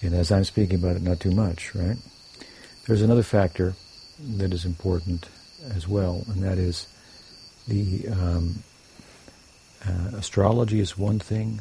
[0.00, 1.96] and as I'm speaking about it, not too much, right?
[2.86, 3.74] There's another factor
[4.36, 5.28] that is important
[5.74, 6.88] as well, and that is
[7.68, 8.62] the um,
[9.86, 11.60] uh, astrology is one thing,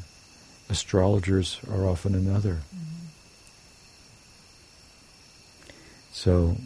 [0.70, 2.62] astrologers are often another.
[2.74, 3.02] Mm-hmm.
[6.12, 6.58] So,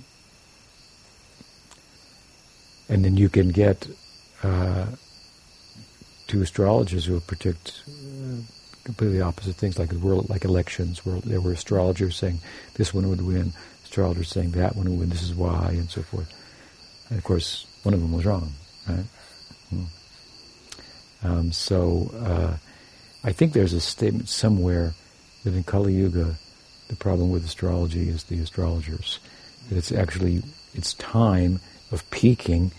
[2.89, 3.87] and then you can get
[4.43, 4.85] uh,
[6.27, 8.41] two astrologers who predict uh,
[8.83, 12.39] completely opposite things, like world, like elections, where there were astrologers saying
[12.75, 16.01] this one would win, astrologers saying that one would win, this is why, and so
[16.01, 16.31] forth.
[17.09, 18.51] And of course, one of them was wrong,
[18.87, 19.05] right?
[19.69, 19.83] Hmm.
[21.23, 22.57] Um, so uh,
[23.23, 24.93] I think there's a statement somewhere
[25.43, 26.35] that in Kali Yuga,
[26.87, 29.19] the problem with astrology is the astrologers.
[29.69, 30.43] That it's actually
[30.75, 31.59] it's time
[31.91, 32.71] of peaking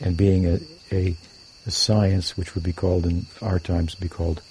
[0.00, 0.58] and being a,
[0.90, 1.16] a
[1.64, 4.42] a science which would be called in our times be called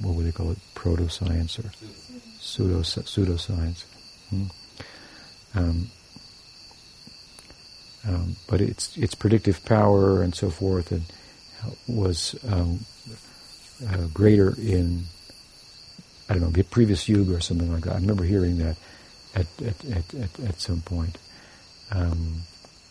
[0.00, 1.70] what would they call it proto science or
[2.38, 3.84] pseudo pseudoscience
[4.30, 4.44] hmm.
[5.54, 5.90] um,
[8.06, 11.02] um, but its its predictive power and so forth and
[11.88, 12.78] was um,
[13.90, 15.04] uh, greater in
[16.28, 17.92] I don't know the previous yuga or something like that.
[17.92, 18.76] I remember hearing that
[19.34, 21.18] at at, at, at, at some point.
[21.90, 22.42] Um,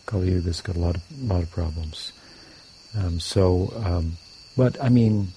[0.06, 2.12] Kali Yuga's got a lot of lot of problems.
[2.96, 4.16] Um, so, um,
[4.56, 5.28] but I mean,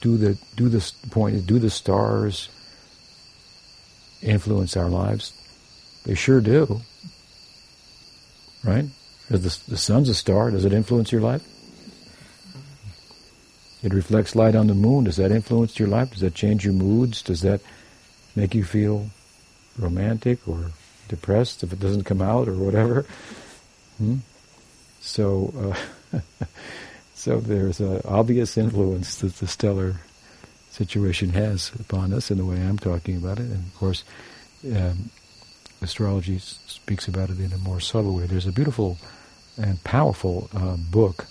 [0.00, 2.48] do the do the point do the stars
[4.22, 5.32] influence our lives?
[6.04, 6.80] They sure do,
[8.64, 8.86] right?
[9.26, 10.50] Because the, the sun's a star.
[10.50, 11.42] Does it influence your life?
[13.82, 15.04] It reflects light on the moon.
[15.04, 16.12] Does that influence your life?
[16.12, 17.20] Does that change your moods?
[17.20, 17.60] Does that
[18.36, 19.10] make you feel
[19.76, 20.70] romantic or
[21.08, 23.06] depressed if it doesn't come out or whatever?
[24.02, 24.16] Hmm?
[25.00, 25.74] So.
[26.12, 26.18] Uh,
[27.14, 29.94] so there's an obvious influence that the stellar
[30.70, 33.44] situation has upon us in the way I'm talking about it.
[33.44, 34.02] And of course,
[34.74, 35.10] um,
[35.80, 38.26] astrology speaks about it in a more subtle way.
[38.26, 38.98] There's a beautiful
[39.56, 41.26] and powerful uh, book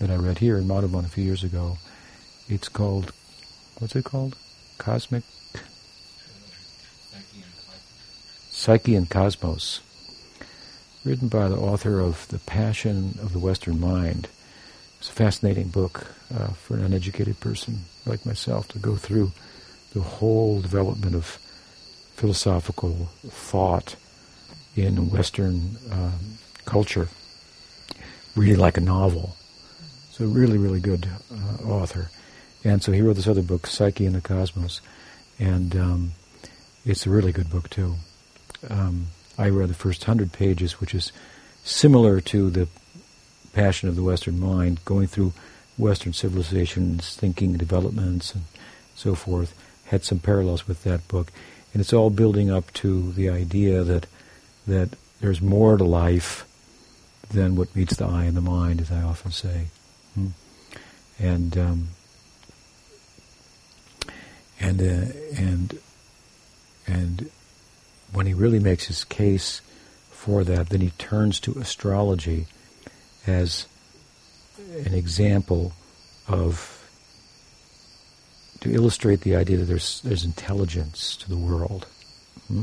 [0.00, 1.78] that I read here in Madhavan a few years ago.
[2.48, 3.12] It's called,
[3.78, 4.36] what's it called?
[4.76, 5.24] Cosmic?
[8.50, 9.80] Psyche and Cosmos
[11.06, 14.26] written by the author of The Passion of the Western Mind.
[14.98, 19.30] It's a fascinating book uh, for an uneducated person like myself to go through
[19.94, 21.38] the whole development of
[22.16, 23.94] philosophical thought
[24.74, 27.08] in Western um, culture,
[28.34, 29.36] really like a novel.
[30.10, 32.10] So really, really good uh, author.
[32.64, 34.80] And so he wrote this other book, Psyche and the Cosmos,
[35.38, 36.12] and um,
[36.84, 37.94] it's a really good book too.
[38.68, 39.06] Um,
[39.38, 41.12] I read the first hundred pages, which is
[41.64, 42.68] similar to the
[43.52, 45.32] passion of the Western mind, going through
[45.78, 48.44] Western civilizations, thinking developments, and
[48.94, 49.54] so forth.
[49.86, 51.30] Had some parallels with that book,
[51.72, 54.06] and it's all building up to the idea that
[54.66, 56.44] that there's more to life
[57.30, 59.66] than what meets the eye and the mind, as I often say.
[60.14, 60.28] Hmm.
[61.18, 61.88] And um,
[64.60, 65.78] and uh, and
[66.86, 67.30] and
[68.12, 69.60] when he really makes his case
[70.10, 72.46] for that, then he turns to astrology
[73.26, 73.66] as
[74.86, 75.72] an example
[76.28, 76.72] of
[78.60, 81.86] to illustrate the idea that there's there's intelligence to the world,
[82.48, 82.62] hmm?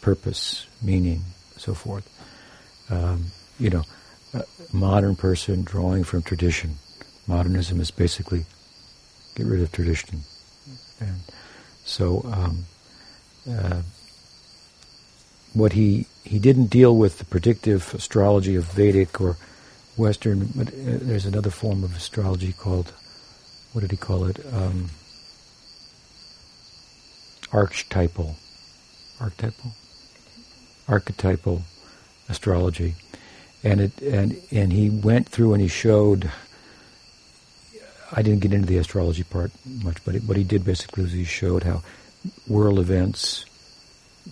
[0.00, 1.22] purpose, meaning,
[1.56, 2.08] so forth.
[2.90, 3.26] um,
[3.58, 3.82] you know,
[4.34, 6.76] a modern person drawing from tradition.
[7.26, 8.46] Modernism is basically
[9.34, 10.20] get rid of tradition.
[11.00, 11.20] And
[11.84, 12.64] so, um,
[13.50, 13.82] uh,
[15.54, 19.36] what he he didn't deal with the predictive astrology of Vedic or
[19.96, 22.92] Western, but uh, there's another form of astrology called,
[23.72, 24.38] what did he call it?
[24.52, 24.90] Um,
[27.52, 28.36] archetypal.
[29.20, 29.72] Archetypal?
[30.86, 31.62] Archetypal
[32.28, 32.94] astrology.
[33.64, 36.30] And it and and he went through and he showed
[38.12, 39.50] I didn't get into the astrology part
[39.82, 41.82] much, but it, what he did basically was he showed how
[42.46, 43.44] world events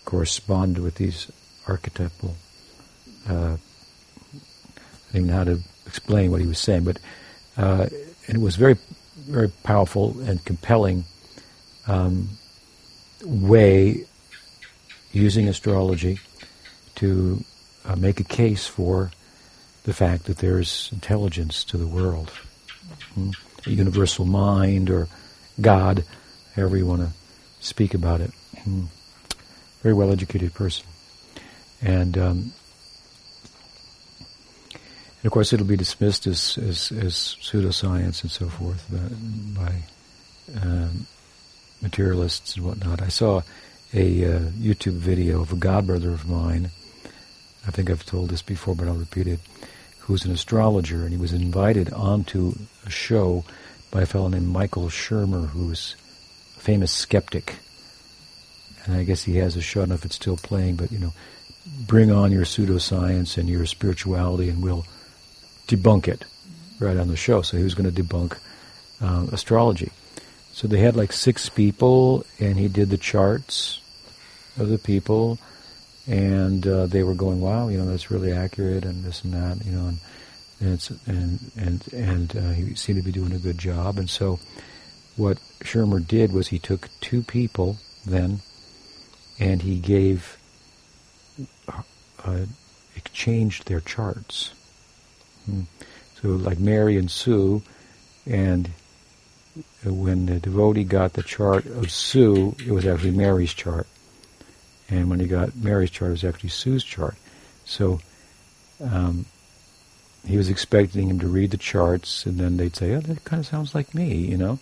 [0.04, 1.30] correspond with these
[1.66, 2.34] archetypal
[3.28, 3.56] uh,
[5.12, 6.98] I don't know how to explain what he was saying, but
[7.56, 7.86] uh,
[8.26, 8.76] it was very,
[9.16, 11.04] very powerful and compelling
[11.86, 12.28] um,
[13.24, 14.04] way
[15.12, 16.18] using astrology
[16.96, 17.42] to
[17.84, 19.10] uh, make a case for
[19.84, 22.32] the fact that there's intelligence to the world,
[23.18, 23.34] mm?
[23.66, 25.08] a universal mind or
[25.60, 26.04] God,
[26.54, 27.10] however you want to
[27.60, 28.32] speak about it.
[28.68, 28.86] Mm?
[29.86, 30.84] Very well educated person.
[31.80, 32.52] And um,
[34.72, 38.84] and of course, it'll be dismissed as, as, as pseudoscience and so forth
[39.54, 39.82] by
[40.60, 41.06] um,
[41.80, 43.00] materialists and whatnot.
[43.00, 43.42] I saw
[43.94, 46.72] a uh, YouTube video of a godbrother of mine.
[47.64, 49.38] I think I've told this before, but I'll repeat it.
[50.00, 53.44] Who's an astrologer, and he was invited onto a show
[53.92, 55.94] by a fellow named Michael Shermer, who's
[56.56, 57.60] a famous skeptic.
[58.86, 59.80] And I guess he has a show.
[59.80, 61.12] I don't know if it's still playing, but you know,
[61.86, 64.86] bring on your pseudoscience and your spirituality, and we'll
[65.66, 66.24] debunk it
[66.78, 67.42] right on the show.
[67.42, 68.38] So he was going to debunk
[69.00, 69.90] uh, astrology.
[70.52, 73.80] So they had like six people, and he did the charts
[74.58, 75.38] of the people,
[76.06, 79.64] and uh, they were going, "Wow, you know, that's really accurate," and this and that,
[79.66, 79.98] you know, and
[80.60, 83.98] and and and and uh, he seemed to be doing a good job.
[83.98, 84.38] And so,
[85.16, 88.40] what Shermer did was he took two people then,
[89.38, 90.38] and he gave
[91.68, 92.46] uh,
[92.94, 94.52] exchanged their charts.
[95.44, 95.62] Hmm.
[96.20, 97.62] So, like Mary and Sue,
[98.26, 98.70] and
[99.84, 103.86] when the devotee got the chart of Sue, it was actually Mary's chart.
[104.88, 107.16] And when he got Mary's chart, it was actually Sue's chart.
[107.64, 108.00] So
[108.82, 109.26] um,
[110.26, 113.40] he was expecting him to read the charts, and then they'd say, "Oh, that kind
[113.40, 114.58] of sounds like me," you know.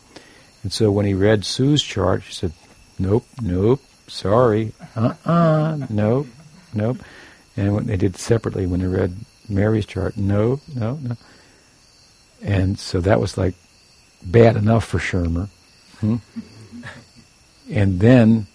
[0.63, 2.53] And so when he read Sue's chart, he said,
[2.99, 6.27] "Nope, nope, sorry, uh-uh, nope,
[6.73, 6.99] nope."
[7.57, 9.17] And when they did separately, when they read
[9.49, 10.17] Mary's chart.
[10.17, 11.17] No, no, no.
[12.43, 13.55] And so that was like
[14.23, 15.49] bad enough for Shermer.
[16.01, 16.17] Hmm?
[17.71, 18.47] And then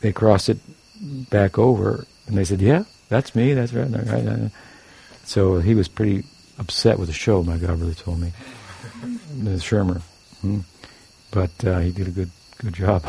[0.00, 0.58] they crossed it
[1.30, 3.52] back over, and they said, "Yeah, that's me.
[3.54, 4.50] That's right." right.
[5.24, 6.24] So he was pretty
[6.58, 7.42] upset with the show.
[7.42, 8.32] My God really told me,
[9.60, 10.00] Shermer.
[10.40, 10.60] Hmm?
[11.30, 13.04] But uh, he did a good good job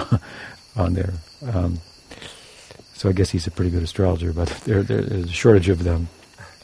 [0.76, 1.14] on there.
[1.52, 1.80] Um,
[2.94, 6.08] so I guess he's a pretty good astrologer, but there, there's a shortage of them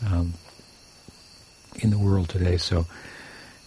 [0.05, 0.33] um,
[1.75, 2.57] in the world today.
[2.57, 2.85] So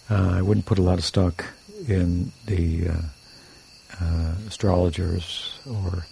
[0.09, 1.45] uh, I wouldn't put a lot of stock
[1.87, 3.01] in the uh,
[4.01, 6.05] uh, astrologers or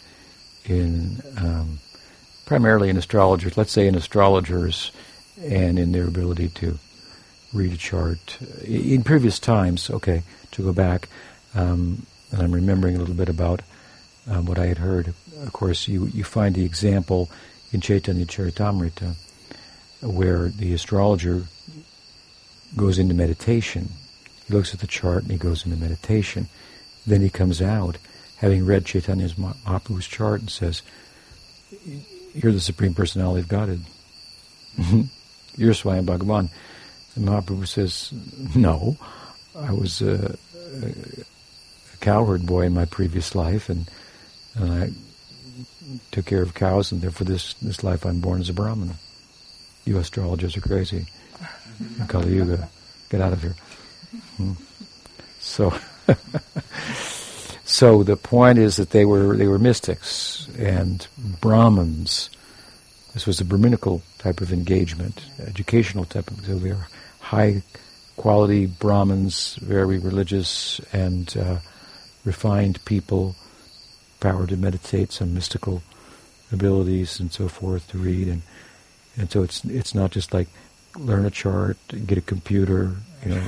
[0.65, 1.79] in um,
[2.45, 3.57] primarily in astrologers.
[3.57, 4.91] Let's say in astrologers
[5.41, 6.77] and in their ability to
[7.53, 8.37] read a chart.
[8.63, 11.09] In previous times, okay, to go back,
[11.55, 13.61] um, and I'm remembering a little bit about
[14.27, 17.29] um, what I had heard of course, you, you find the example
[17.71, 19.15] in Chaitanya Charitamrita
[20.01, 21.43] where the astrologer
[22.75, 23.89] goes into meditation.
[24.47, 26.47] He looks at the chart and he goes into meditation.
[27.05, 27.97] Then he comes out,
[28.37, 30.81] having read Chaitanya's Mahaprabhu's chart, and says,
[32.33, 33.81] You're the Supreme Personality of Godhead.
[35.55, 36.49] You're Swayam Bhagavan.
[37.15, 38.13] And Mahaprabhu says,
[38.55, 38.97] No,
[39.55, 40.35] I was a
[42.03, 43.89] cowherd boy in my previous life, and,
[44.55, 44.89] and I
[46.11, 48.95] took care of cows, and therefore this, this life I'm born as a Brahmana.
[49.85, 51.05] You astrologers are crazy.
[52.09, 52.69] Kali Yuga,
[53.09, 53.55] get out of here.
[54.35, 54.51] Hmm.
[55.39, 55.73] So,
[57.63, 61.05] so the point is that they were they were mystics and
[61.41, 62.29] Brahmins.
[63.13, 66.45] This was a Brahminical type of engagement, educational type of.
[66.45, 66.87] So they were
[67.19, 67.63] high
[68.15, 71.57] quality Brahmins, very religious and uh,
[72.25, 73.35] refined people
[74.19, 75.83] power to meditate, some mystical
[76.51, 78.41] abilities and so forth to read, and
[79.17, 80.47] and so it's it's not just like
[80.97, 82.95] learn a chart, get a computer,
[83.25, 83.43] you know,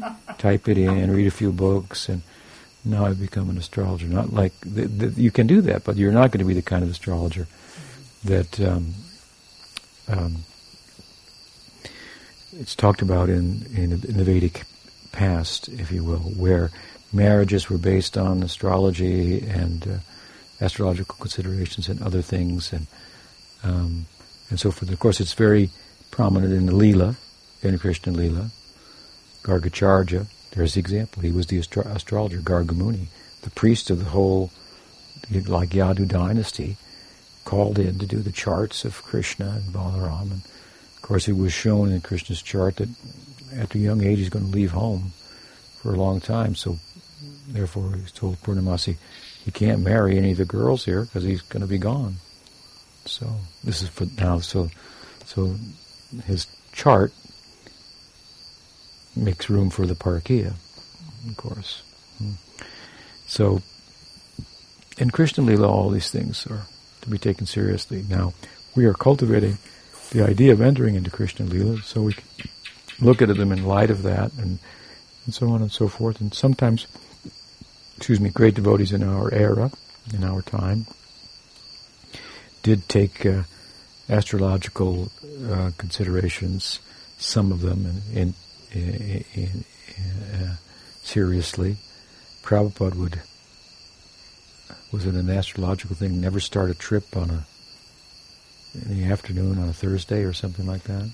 [0.00, 2.22] uh, type it in, read a few books, and
[2.84, 4.06] now I've become an astrologer.
[4.06, 6.90] Not like you can do that, but you're not going to be the kind of
[6.90, 7.46] astrologer
[8.24, 8.94] that um,
[10.08, 10.36] um,
[12.52, 14.64] it's talked about in, in, in the Vedic
[15.12, 16.70] past, if you will, where
[17.12, 22.86] marriages were based on astrology and uh, astrological considerations and other things, and
[23.62, 24.06] um,
[24.50, 24.90] and so forth.
[24.90, 25.70] Of course, it's very
[26.10, 27.16] prominent in the Leela,
[27.62, 28.50] in the Krishna Leela.
[29.42, 31.22] Gargacharya, there's the example.
[31.22, 33.06] He was the astro- astrologer, Gargamuni,
[33.42, 34.50] the priest of the whole,
[35.30, 36.76] like Yadu dynasty,
[37.44, 40.32] called in to do the charts of Krishna and Balaram.
[40.32, 40.42] And
[40.96, 42.88] of course, it was shown in Krishna's chart that
[43.54, 45.12] at a young age he's going to leave home
[45.80, 46.54] for a long time.
[46.54, 46.78] So,
[47.48, 48.96] therefore, he's told Purnamasi
[49.44, 52.16] he can't marry any of the girls here because he's going to be gone.
[53.06, 53.26] So
[53.64, 54.40] this is for now.
[54.40, 54.68] So,
[55.24, 55.56] so
[56.24, 57.12] his chart
[59.16, 60.54] makes room for the Parakia,
[61.28, 61.82] of course.
[62.18, 62.32] Hmm.
[63.26, 63.62] So,
[64.98, 66.62] in Krishna Lila, all these things are
[67.02, 68.04] to be taken seriously.
[68.08, 68.34] Now,
[68.74, 69.58] we are cultivating
[70.10, 72.16] the idea of entering into Krishna Lila, so we
[73.00, 74.58] look at them in light of that, and
[75.28, 76.22] and so on and so forth.
[76.22, 76.86] And sometimes
[77.98, 79.72] excuse me, great devotees in our era,
[80.14, 80.86] in our time,
[82.62, 83.42] did take uh,
[84.08, 85.10] astrological
[85.50, 86.78] uh, considerations,
[87.18, 88.34] some of them, in,
[88.72, 89.64] in, in,
[90.32, 90.54] uh,
[91.02, 91.76] seriously.
[92.42, 93.20] Prabhupada would
[94.92, 96.20] was it an astrological thing?
[96.20, 97.46] Never start a trip on a
[98.74, 101.10] in the afternoon on a Thursday or something like that.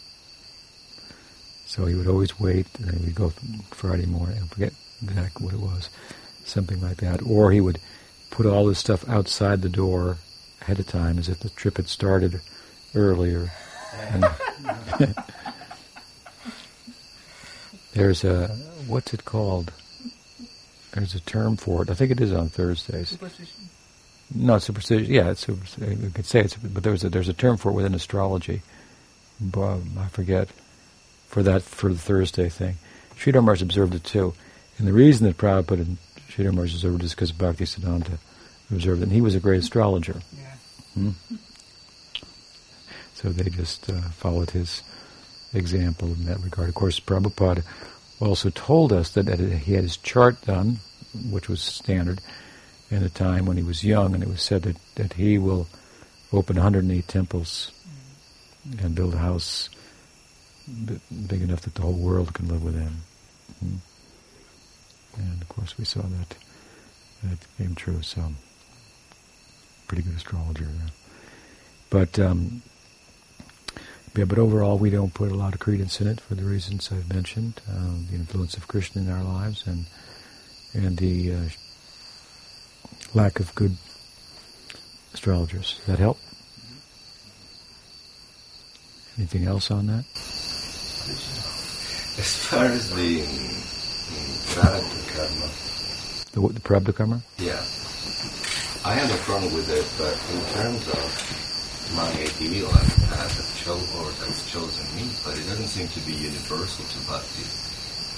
[1.64, 3.30] So he would always wait, and then we'd go
[3.70, 4.36] Friday morning.
[4.36, 5.88] I forget exactly what it was
[6.44, 7.22] something like that.
[7.22, 7.78] Or he would
[8.30, 10.18] put all this stuff outside the door
[10.62, 12.40] ahead of time as if the trip had started
[12.94, 13.50] earlier.
[17.92, 18.48] There's a,
[18.88, 19.72] what's it called?
[20.92, 21.90] There's a term for it.
[21.90, 23.10] I think it is on Thursdays.
[23.10, 23.68] Superstition?
[24.34, 25.12] No, superstition.
[25.12, 25.46] Yeah, it's.
[25.46, 28.62] You could say it's, but there's a, there's a term for it within astrology.
[29.40, 30.48] But I forget
[31.28, 32.76] for that for the Thursday thing.
[33.16, 34.34] Sridhar Maharaj observed it too,
[34.78, 35.96] and the reason that Prabhupada
[36.34, 38.18] Sridhar Maharaj observed is because Bhakti Siddhanta
[38.70, 39.04] observed it.
[39.04, 40.20] And he was a great astrologer.
[40.36, 40.54] Yeah.
[40.94, 41.10] Hmm?
[43.14, 44.82] So they just uh, followed his
[45.52, 46.68] example in that regard.
[46.68, 47.62] Of course, Prabhupada
[48.20, 50.78] also told us that, that he had his chart done,
[51.30, 52.20] which was standard
[52.90, 55.68] in a time when he was young, and it was said that, that he will
[56.32, 57.70] open 108 temples
[58.82, 59.68] and build a house
[60.84, 62.96] b- big enough that the whole world can live within.
[63.60, 63.76] Hmm?
[65.16, 66.36] And of course, we saw that
[67.22, 68.02] that came true.
[68.02, 68.32] So,
[69.86, 70.68] pretty good astrologer.
[71.90, 72.62] But um,
[74.16, 76.90] yeah, but overall, we don't put a lot of credence in it for the reasons
[76.92, 79.86] I've mentioned: um, the influence of Krishna in our lives, and
[80.72, 81.48] and the uh,
[83.12, 83.76] lack of good
[85.12, 85.76] astrologers.
[85.78, 86.18] Does that help?
[89.16, 90.04] Anything else on that?
[92.16, 93.73] As far as the
[94.08, 95.48] prarabdha karma,
[96.32, 97.20] The, what, the Prabhupada karma?
[97.38, 97.62] yeah,
[98.84, 101.08] I have a problem with it, but in terms of
[101.96, 105.88] my ideal and the path of cho- or that's chosen me, but it doesn't seem
[105.88, 107.44] to be universal to bhakti.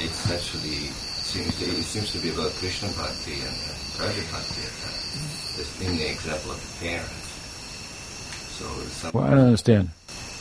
[0.02, 0.90] It's actually
[1.22, 4.96] seems it seems to be about Krishna bhakti and, and Raja bhakti at that.
[5.56, 7.28] This- In the example of the parents.
[8.58, 9.90] So some, Well, I don't understand.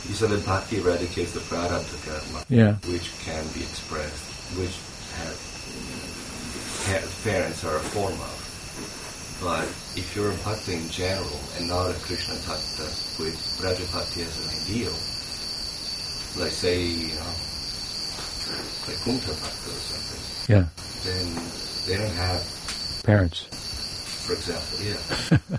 [0.08, 2.44] you said that bhakti eradicates the prarabdha karma.
[2.48, 2.76] Yeah.
[2.90, 4.24] which can be expressed,
[4.58, 4.95] which have,
[7.26, 8.42] parents are a form of.
[9.42, 9.64] But
[9.98, 12.86] if you're a bhakta in general and not a Krishna bhakta
[13.18, 14.94] with Braja as an ideal,
[16.40, 17.34] like say, you know,
[18.86, 20.22] like Kunta Bhakta or something,
[20.54, 20.66] Yeah.
[21.04, 21.26] then
[21.86, 22.40] they don't have,
[23.04, 23.42] Parents.
[24.26, 25.58] for example, yeah.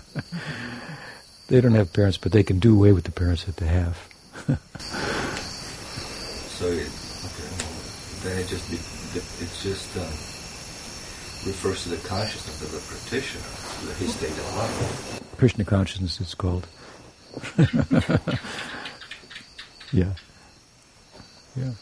[1.48, 3.96] They don't have parents, but they can do away with the parents that they have.
[6.58, 8.78] So it, okay, well, then it just be,
[9.40, 10.02] it's just um,
[11.46, 13.44] refers to the consciousness of the practitioner,
[13.96, 15.38] his state of mind.
[15.38, 16.66] Krishna consciousness, it's called.
[19.92, 20.14] yeah.
[21.56, 21.72] Yeah.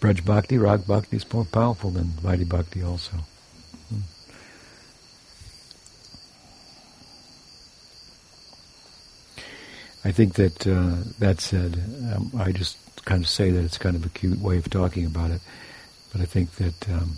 [0.00, 3.12] Braj Bhakti, Rag Bhakti is more powerful than Vaidhi Bhakti also.
[3.88, 4.00] Hmm.
[10.04, 11.82] I think that uh, that said,
[12.14, 12.76] um, I just
[13.06, 15.40] kind of say that it's kind of a cute way of talking about it,
[16.12, 17.16] but I think that um,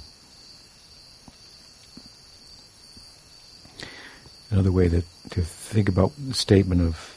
[4.51, 7.16] another way that to think about the statement of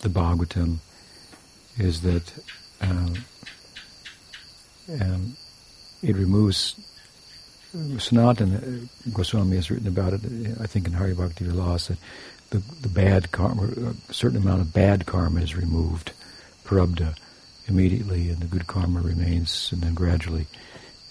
[0.00, 0.78] the Bhagavatam
[1.78, 2.32] is that
[2.80, 3.14] um,
[5.00, 5.36] um,
[6.02, 6.74] it removes
[7.74, 10.22] Sanatana Goswami has written about it,
[10.60, 11.98] I think in Hari Bhakti Vilas, that
[12.50, 16.12] the, the bad karma, a certain amount of bad karma is removed,
[16.68, 17.16] prabda,
[17.66, 20.46] immediately, and the good karma remains, and then gradually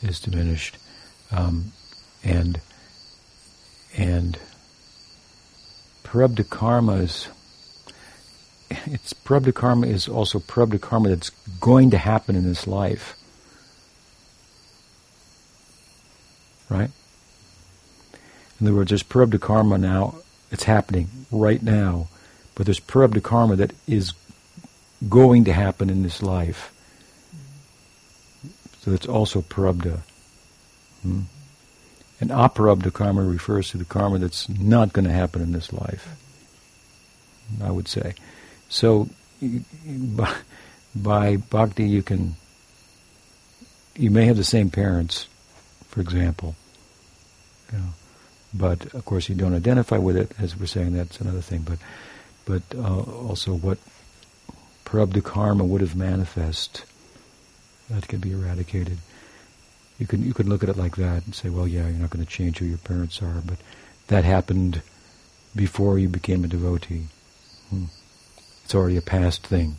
[0.04, 0.78] is diminished.
[1.32, 1.72] Um,
[2.24, 2.62] and
[3.98, 4.38] and
[6.04, 7.28] prabda karma is
[8.70, 13.16] it's prabda karma is also prabda karma that's going to happen in this life.
[16.70, 16.92] Right?
[18.60, 20.16] In other words, there's prabda karma now,
[20.52, 22.10] it's happening right now,
[22.54, 24.14] but there's prabda karma that is
[25.08, 26.74] going to happen in this life.
[28.82, 30.00] So it's also prabda.
[31.04, 31.22] Hmm?
[32.20, 36.08] And aprabdha karma refers to the karma that's not going to happen in this life,
[37.62, 38.16] I would say.
[38.70, 39.10] So
[39.42, 40.34] by,
[40.96, 42.36] by bhakti you can,
[43.96, 45.28] you may have the same parents,
[45.90, 46.56] for example,
[47.72, 47.90] you know,
[48.54, 51.78] but of course you don't identify with it, as we're saying, that's another thing, but,
[52.46, 53.78] but uh, also what
[54.88, 56.86] prabdha karma would have manifest,
[57.90, 58.98] that can be eradicated.
[60.00, 62.10] You can you can look at it like that and say, well, yeah, you're not
[62.10, 63.58] going to change who your parents are, but
[64.08, 64.82] that happened
[65.54, 67.08] before you became a devotee.
[67.70, 67.86] Hmm.
[68.64, 69.76] It's already a past thing.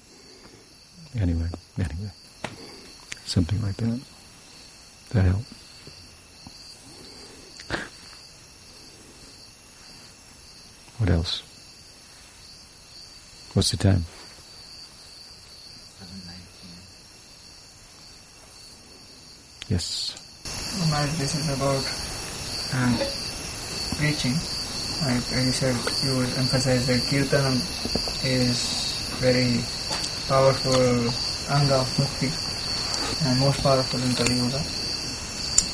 [1.19, 1.49] Anyway,
[1.79, 2.11] anyway,
[3.25, 4.01] something like that.
[5.11, 5.45] That help.
[10.99, 11.43] What else?
[13.55, 14.05] What's the time?
[19.69, 20.17] Yes.
[21.21, 21.85] This is about
[22.73, 22.97] um,
[24.01, 24.33] preaching.
[25.05, 27.61] Like you said, you emphasize that kirtanam
[28.25, 29.61] is very
[30.25, 30.73] powerful
[31.53, 32.33] anga of bhakti
[33.29, 34.65] and most powerful in Kali Yuga.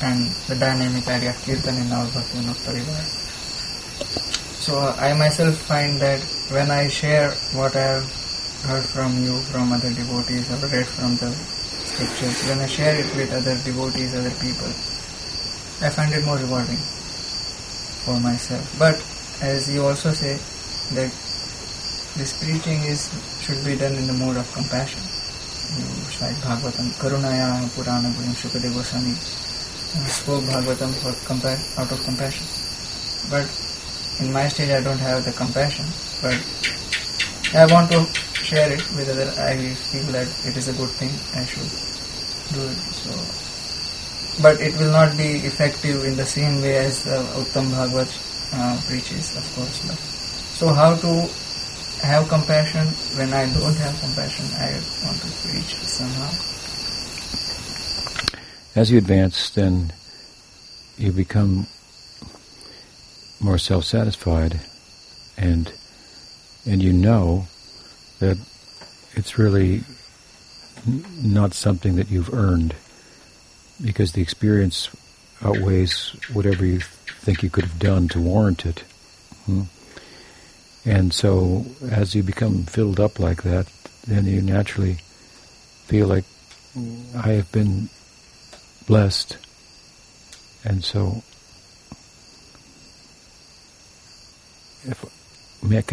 [0.03, 3.05] And the dynamic idea of kirtan in our bhakti of Parivar.
[4.59, 6.19] So I myself find that
[6.51, 8.11] when I share what I have
[8.67, 11.31] heard from you, from other devotees, or read from the
[11.95, 14.67] when I share it with other devotees, other people,
[15.81, 16.83] I find it more rewarding
[18.03, 18.67] for myself.
[18.79, 18.99] But
[19.41, 20.35] as you also say,
[20.95, 21.11] that
[22.19, 23.11] this preaching is
[23.43, 25.01] should be done in the mode of compassion.
[25.79, 25.87] You
[26.19, 29.15] cite Bhagavatam, Karunaya Purana Guhyam Shukadeva Goswami
[30.11, 32.47] spoke Bhagavatam for compa- out of compassion.
[33.31, 33.47] But
[34.21, 35.87] in my stage I don't have the compassion,
[36.21, 36.35] but
[37.55, 38.05] I want to
[38.43, 39.31] share it with other.
[39.39, 41.15] I feel that it is a good thing.
[41.35, 41.84] I should
[42.53, 42.79] do it.
[42.93, 48.11] So, but it will not be effective in the same way as uh, Uttam Bhagavat
[48.53, 49.87] uh, preaches, of course.
[49.87, 51.29] But, so how to
[52.03, 52.87] have compassion
[53.17, 54.45] when I don't have compassion?
[54.59, 56.31] I want to preach somehow.
[58.77, 59.93] As you advance, then
[60.99, 61.67] you become
[63.41, 64.61] more self-satisfied,
[65.37, 65.73] and
[66.67, 67.47] and you know
[68.19, 68.39] that
[69.15, 69.85] it's really
[70.87, 72.75] not something that you've earned
[73.83, 74.91] because the experience
[75.43, 78.81] outweighs whatever you think you could have done to warrant it.
[79.47, 79.63] Hmm?
[80.85, 83.67] And so, as you become filled up like that,
[84.07, 84.99] then you naturally
[85.87, 86.25] feel like
[87.17, 87.89] I have been
[88.87, 89.39] blessed.
[90.65, 91.23] And so,
[94.87, 95.05] if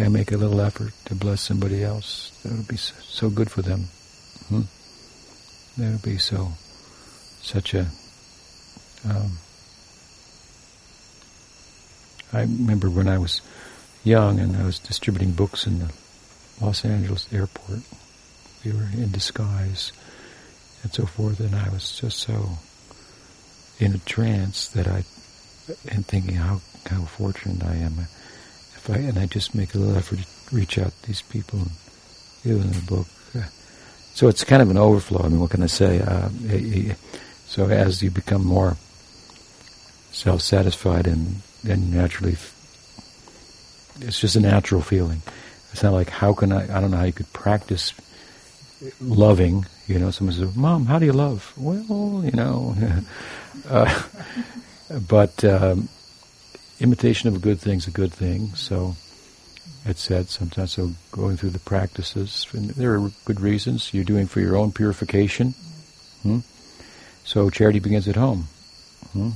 [0.00, 3.50] I make a little effort to bless somebody else, that would be so, so good
[3.50, 3.88] for them.
[4.48, 4.62] Hmm?
[5.78, 6.52] That would be so
[7.40, 7.86] such a.
[9.08, 9.38] Um,
[12.32, 13.40] I remember when I was
[14.04, 15.92] young and I was distributing books in the
[16.60, 17.80] Los Angeles airport.
[18.64, 19.92] We were in disguise
[20.82, 22.58] and so forth, and I was just so
[23.78, 25.04] in a trance that I,
[25.90, 27.98] and thinking how how fortunate I am.
[27.98, 31.60] If I and I just make a little effort to reach out to these people
[31.60, 31.70] and
[32.42, 33.06] give them a book.
[34.14, 35.22] So it's kind of an overflow.
[35.24, 36.00] I mean, what can I say?
[36.00, 36.28] Uh,
[37.46, 38.76] so as you become more
[40.10, 42.36] self-satisfied, and then naturally,
[44.00, 45.22] it's just a natural feeling.
[45.72, 46.64] It's not like how can I?
[46.64, 47.94] I don't know how you could practice
[49.00, 49.64] loving.
[49.86, 52.76] You know, someone says, "Mom, how do you love?" Well, you know,
[53.68, 54.02] uh,
[55.08, 55.88] but um,
[56.80, 58.54] imitation of a good thing is a good thing.
[58.54, 58.96] So
[59.84, 60.72] it's said sometimes.
[60.72, 63.92] So going through the practices, and there are good reasons.
[63.92, 65.54] You're doing for your own purification.
[66.22, 66.40] Hmm?
[67.24, 68.48] So charity begins at home.
[69.12, 69.30] Hmm?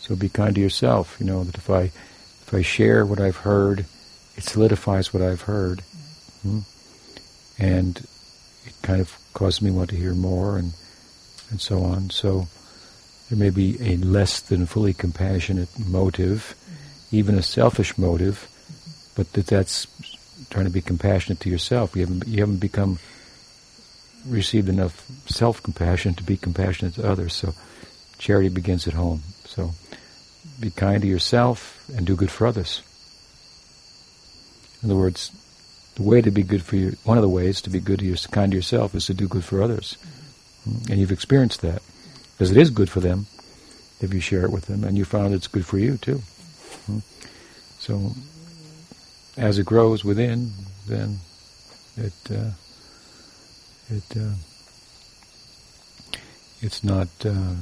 [0.00, 1.16] So be kind to yourself.
[1.20, 3.84] You know that if I if I share what I've heard,
[4.36, 5.82] it solidifies what I've heard,
[6.42, 6.60] hmm?
[7.58, 7.98] and
[8.64, 10.72] it kind of causes me want to hear more and
[11.50, 12.10] and so on.
[12.10, 12.48] So
[13.28, 16.54] There may be a less than fully compassionate motive,
[17.10, 18.48] even a selfish motive,
[19.18, 19.88] but that that's
[20.48, 21.96] trying to be compassionate to yourself.
[21.96, 23.00] You haven't you haven't become
[24.24, 27.34] received enough self compassion to be compassionate to others.
[27.34, 27.52] So
[28.18, 29.22] charity begins at home.
[29.44, 29.72] So
[30.60, 32.80] be kind to yourself and do good for others.
[34.84, 35.32] In other words,
[35.96, 38.04] the way to be good for you, one of the ways to be good to
[38.04, 39.98] your, kind to yourself is to do good for others.
[40.68, 40.92] Mm-hmm.
[40.92, 41.82] And you've experienced that.
[42.34, 43.26] Because it is good for them
[44.00, 46.22] if you share it with them, and you found it's good for you too.
[46.86, 46.98] Mm-hmm.
[47.80, 48.12] So,
[49.38, 50.50] as it grows within,
[50.86, 51.18] then
[51.96, 52.50] it uh,
[53.88, 54.34] it uh,
[56.60, 57.54] it's not uh,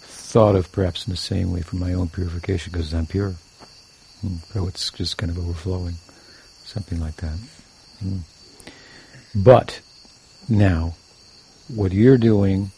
[0.00, 3.34] thought of perhaps in the same way for my own purification because I'm pure.
[4.24, 4.38] Mm.
[4.52, 5.94] So it's just kind of overflowing,
[6.64, 7.38] something like that.
[8.02, 8.20] Mm.
[9.34, 9.80] But
[10.48, 10.96] now,
[11.68, 12.70] what you're doing,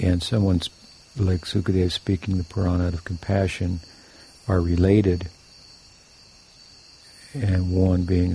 [0.00, 0.68] and someone's
[1.16, 3.80] like Sukadeva speaking the Purana out of compassion,
[4.48, 5.28] are related,
[7.34, 8.32] and one being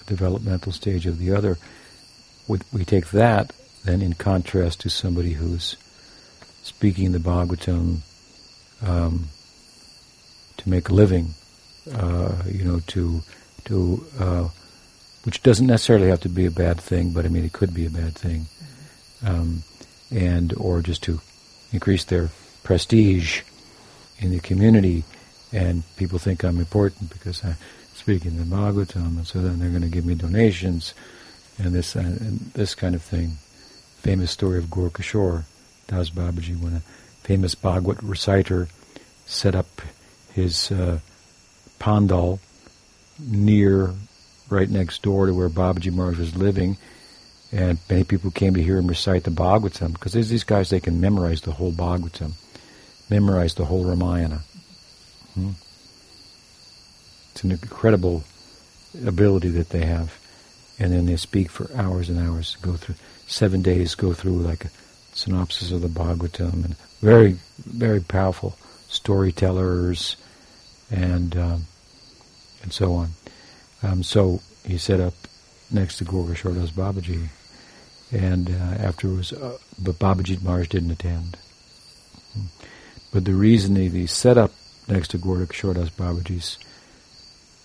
[0.00, 1.58] a developmental stage of the other.
[2.48, 3.52] We take that
[3.84, 5.76] then in contrast to somebody who's
[6.62, 7.98] speaking the Bhagavatam
[8.82, 9.28] um,
[10.56, 11.34] to make a living,
[11.92, 13.20] uh, you know, to
[13.66, 14.48] to uh,
[15.24, 17.86] which doesn't necessarily have to be a bad thing, but I mean it could be
[17.86, 18.46] a bad thing,
[19.24, 19.62] um,
[20.10, 21.20] and or just to
[21.72, 22.30] increase their
[22.62, 23.42] prestige
[24.18, 25.04] in the community,
[25.52, 27.56] and people think I'm important because I
[27.94, 30.94] speak in the Bhagavatam, and so then they're going to give me donations,
[31.58, 33.38] and this uh, and this kind of thing.
[34.02, 35.44] Famous story of Gaur Kishore
[35.86, 36.80] Das Babaji, when a
[37.22, 38.68] famous Bhagavad reciter
[39.26, 39.80] set up
[40.32, 40.98] his uh,
[41.78, 42.40] pandal
[43.18, 43.94] near,
[44.50, 46.76] right next door to where Babaji Maharaj was living,
[47.52, 50.80] and many people came to hear him recite the Bhagavatam, because there's these guys, they
[50.80, 52.32] can memorize the whole Bhagavatam,
[53.08, 54.42] memorize the whole Ramayana.
[55.34, 55.50] Hmm?
[57.34, 58.22] It's an incredible
[59.04, 60.16] ability that they have.
[60.78, 62.94] And then they speak for hours and hours, go through,
[63.26, 64.70] seven days, go through like a
[65.12, 68.56] synopsis of the Bhagavatam, and very, very powerful
[68.88, 70.16] storytellers,
[70.90, 71.64] and um,
[72.62, 73.10] and so on.
[73.82, 75.14] Um, so he set up
[75.70, 77.28] next to Gaur Kishore Das Babaji,
[78.12, 81.36] and uh, afterwards, uh, but Babaji Maharaj didn't attend.
[83.12, 84.52] But the reason he, he set up
[84.88, 86.58] next to Gaur Kishore Das Babaji's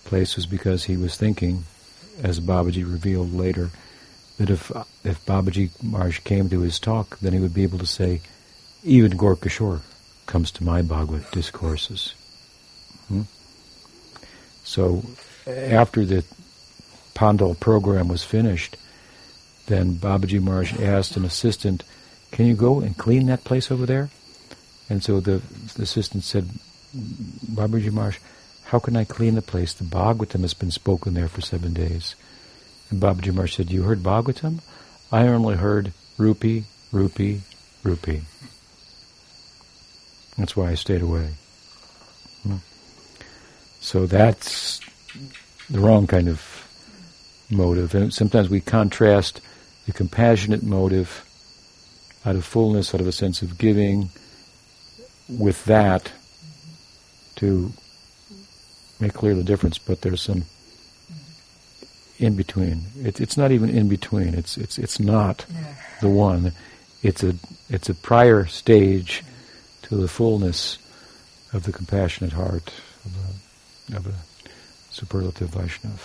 [0.04, 1.64] place was because he was thinking,
[2.22, 3.70] as Babaji revealed later,
[4.38, 4.70] that if
[5.04, 8.20] if Babaji Maharaj came to his talk, then he would be able to say,
[8.82, 9.80] even Gaur Kishore
[10.26, 12.14] comes to my Bhagavad discourses.
[13.08, 13.22] Hmm?
[14.64, 15.02] So
[15.46, 16.24] after the
[17.14, 18.76] Pandal program was finished,
[19.66, 21.84] then Babaji Maharaj asked an assistant,
[22.30, 24.10] can you go and clean that place over there?
[24.88, 25.42] And so the,
[25.74, 26.48] the assistant said,
[26.96, 28.18] Babaji Maharaj,
[28.70, 29.72] how can I clean the place?
[29.72, 32.14] The Bhagavatam has been spoken there for seven days.
[32.88, 34.60] And Babaji Maharaj said, you heard Bhagavatam?
[35.10, 37.40] I only heard rupee, rupee,
[37.82, 38.20] rupee.
[40.38, 41.30] That's why I stayed away.
[42.44, 42.58] Hmm.
[43.80, 44.78] So that's
[45.68, 46.40] the wrong kind of
[47.50, 47.92] motive.
[47.96, 49.40] And sometimes we contrast
[49.86, 51.24] the compassionate motive
[52.24, 54.10] out of fullness, out of a sense of giving,
[55.28, 56.12] with that
[57.34, 57.72] to
[59.00, 59.78] make clear the difference.
[59.78, 60.44] But there's some
[62.20, 62.82] in between.
[63.02, 64.34] It, it's not even in between.
[64.34, 65.74] It's it's it's not yeah.
[66.00, 66.52] the one.
[67.02, 67.34] It's a
[67.68, 69.24] it's a prior stage
[69.82, 70.78] to the fullness
[71.52, 72.72] of the compassionate heart
[73.04, 74.14] of a, of a
[74.90, 76.00] superlative Vaishnav.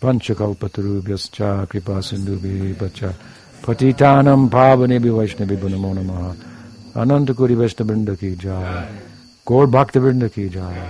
[0.00, 6.36] Panchakalpatarubhyascha kripa sindhubhi patitanam pavanebhi vaishnavi namo namaha
[6.94, 9.09] anantakuri vaishnavrinda ki jai
[9.46, 10.88] gaur भक्तवृंद की जाए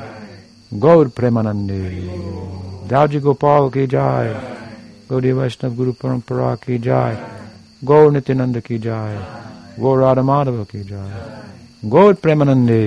[0.78, 1.82] गौर प्रेमानंदे
[2.90, 4.34] दावजी गोपाल की जाए
[5.10, 7.16] गौरी वैष्णव गुरु परंपरा की जाए
[7.84, 9.16] गौर नित्यानंद की जाय
[9.80, 12.80] गौर राधा की जाय गौर प्रेमानंदे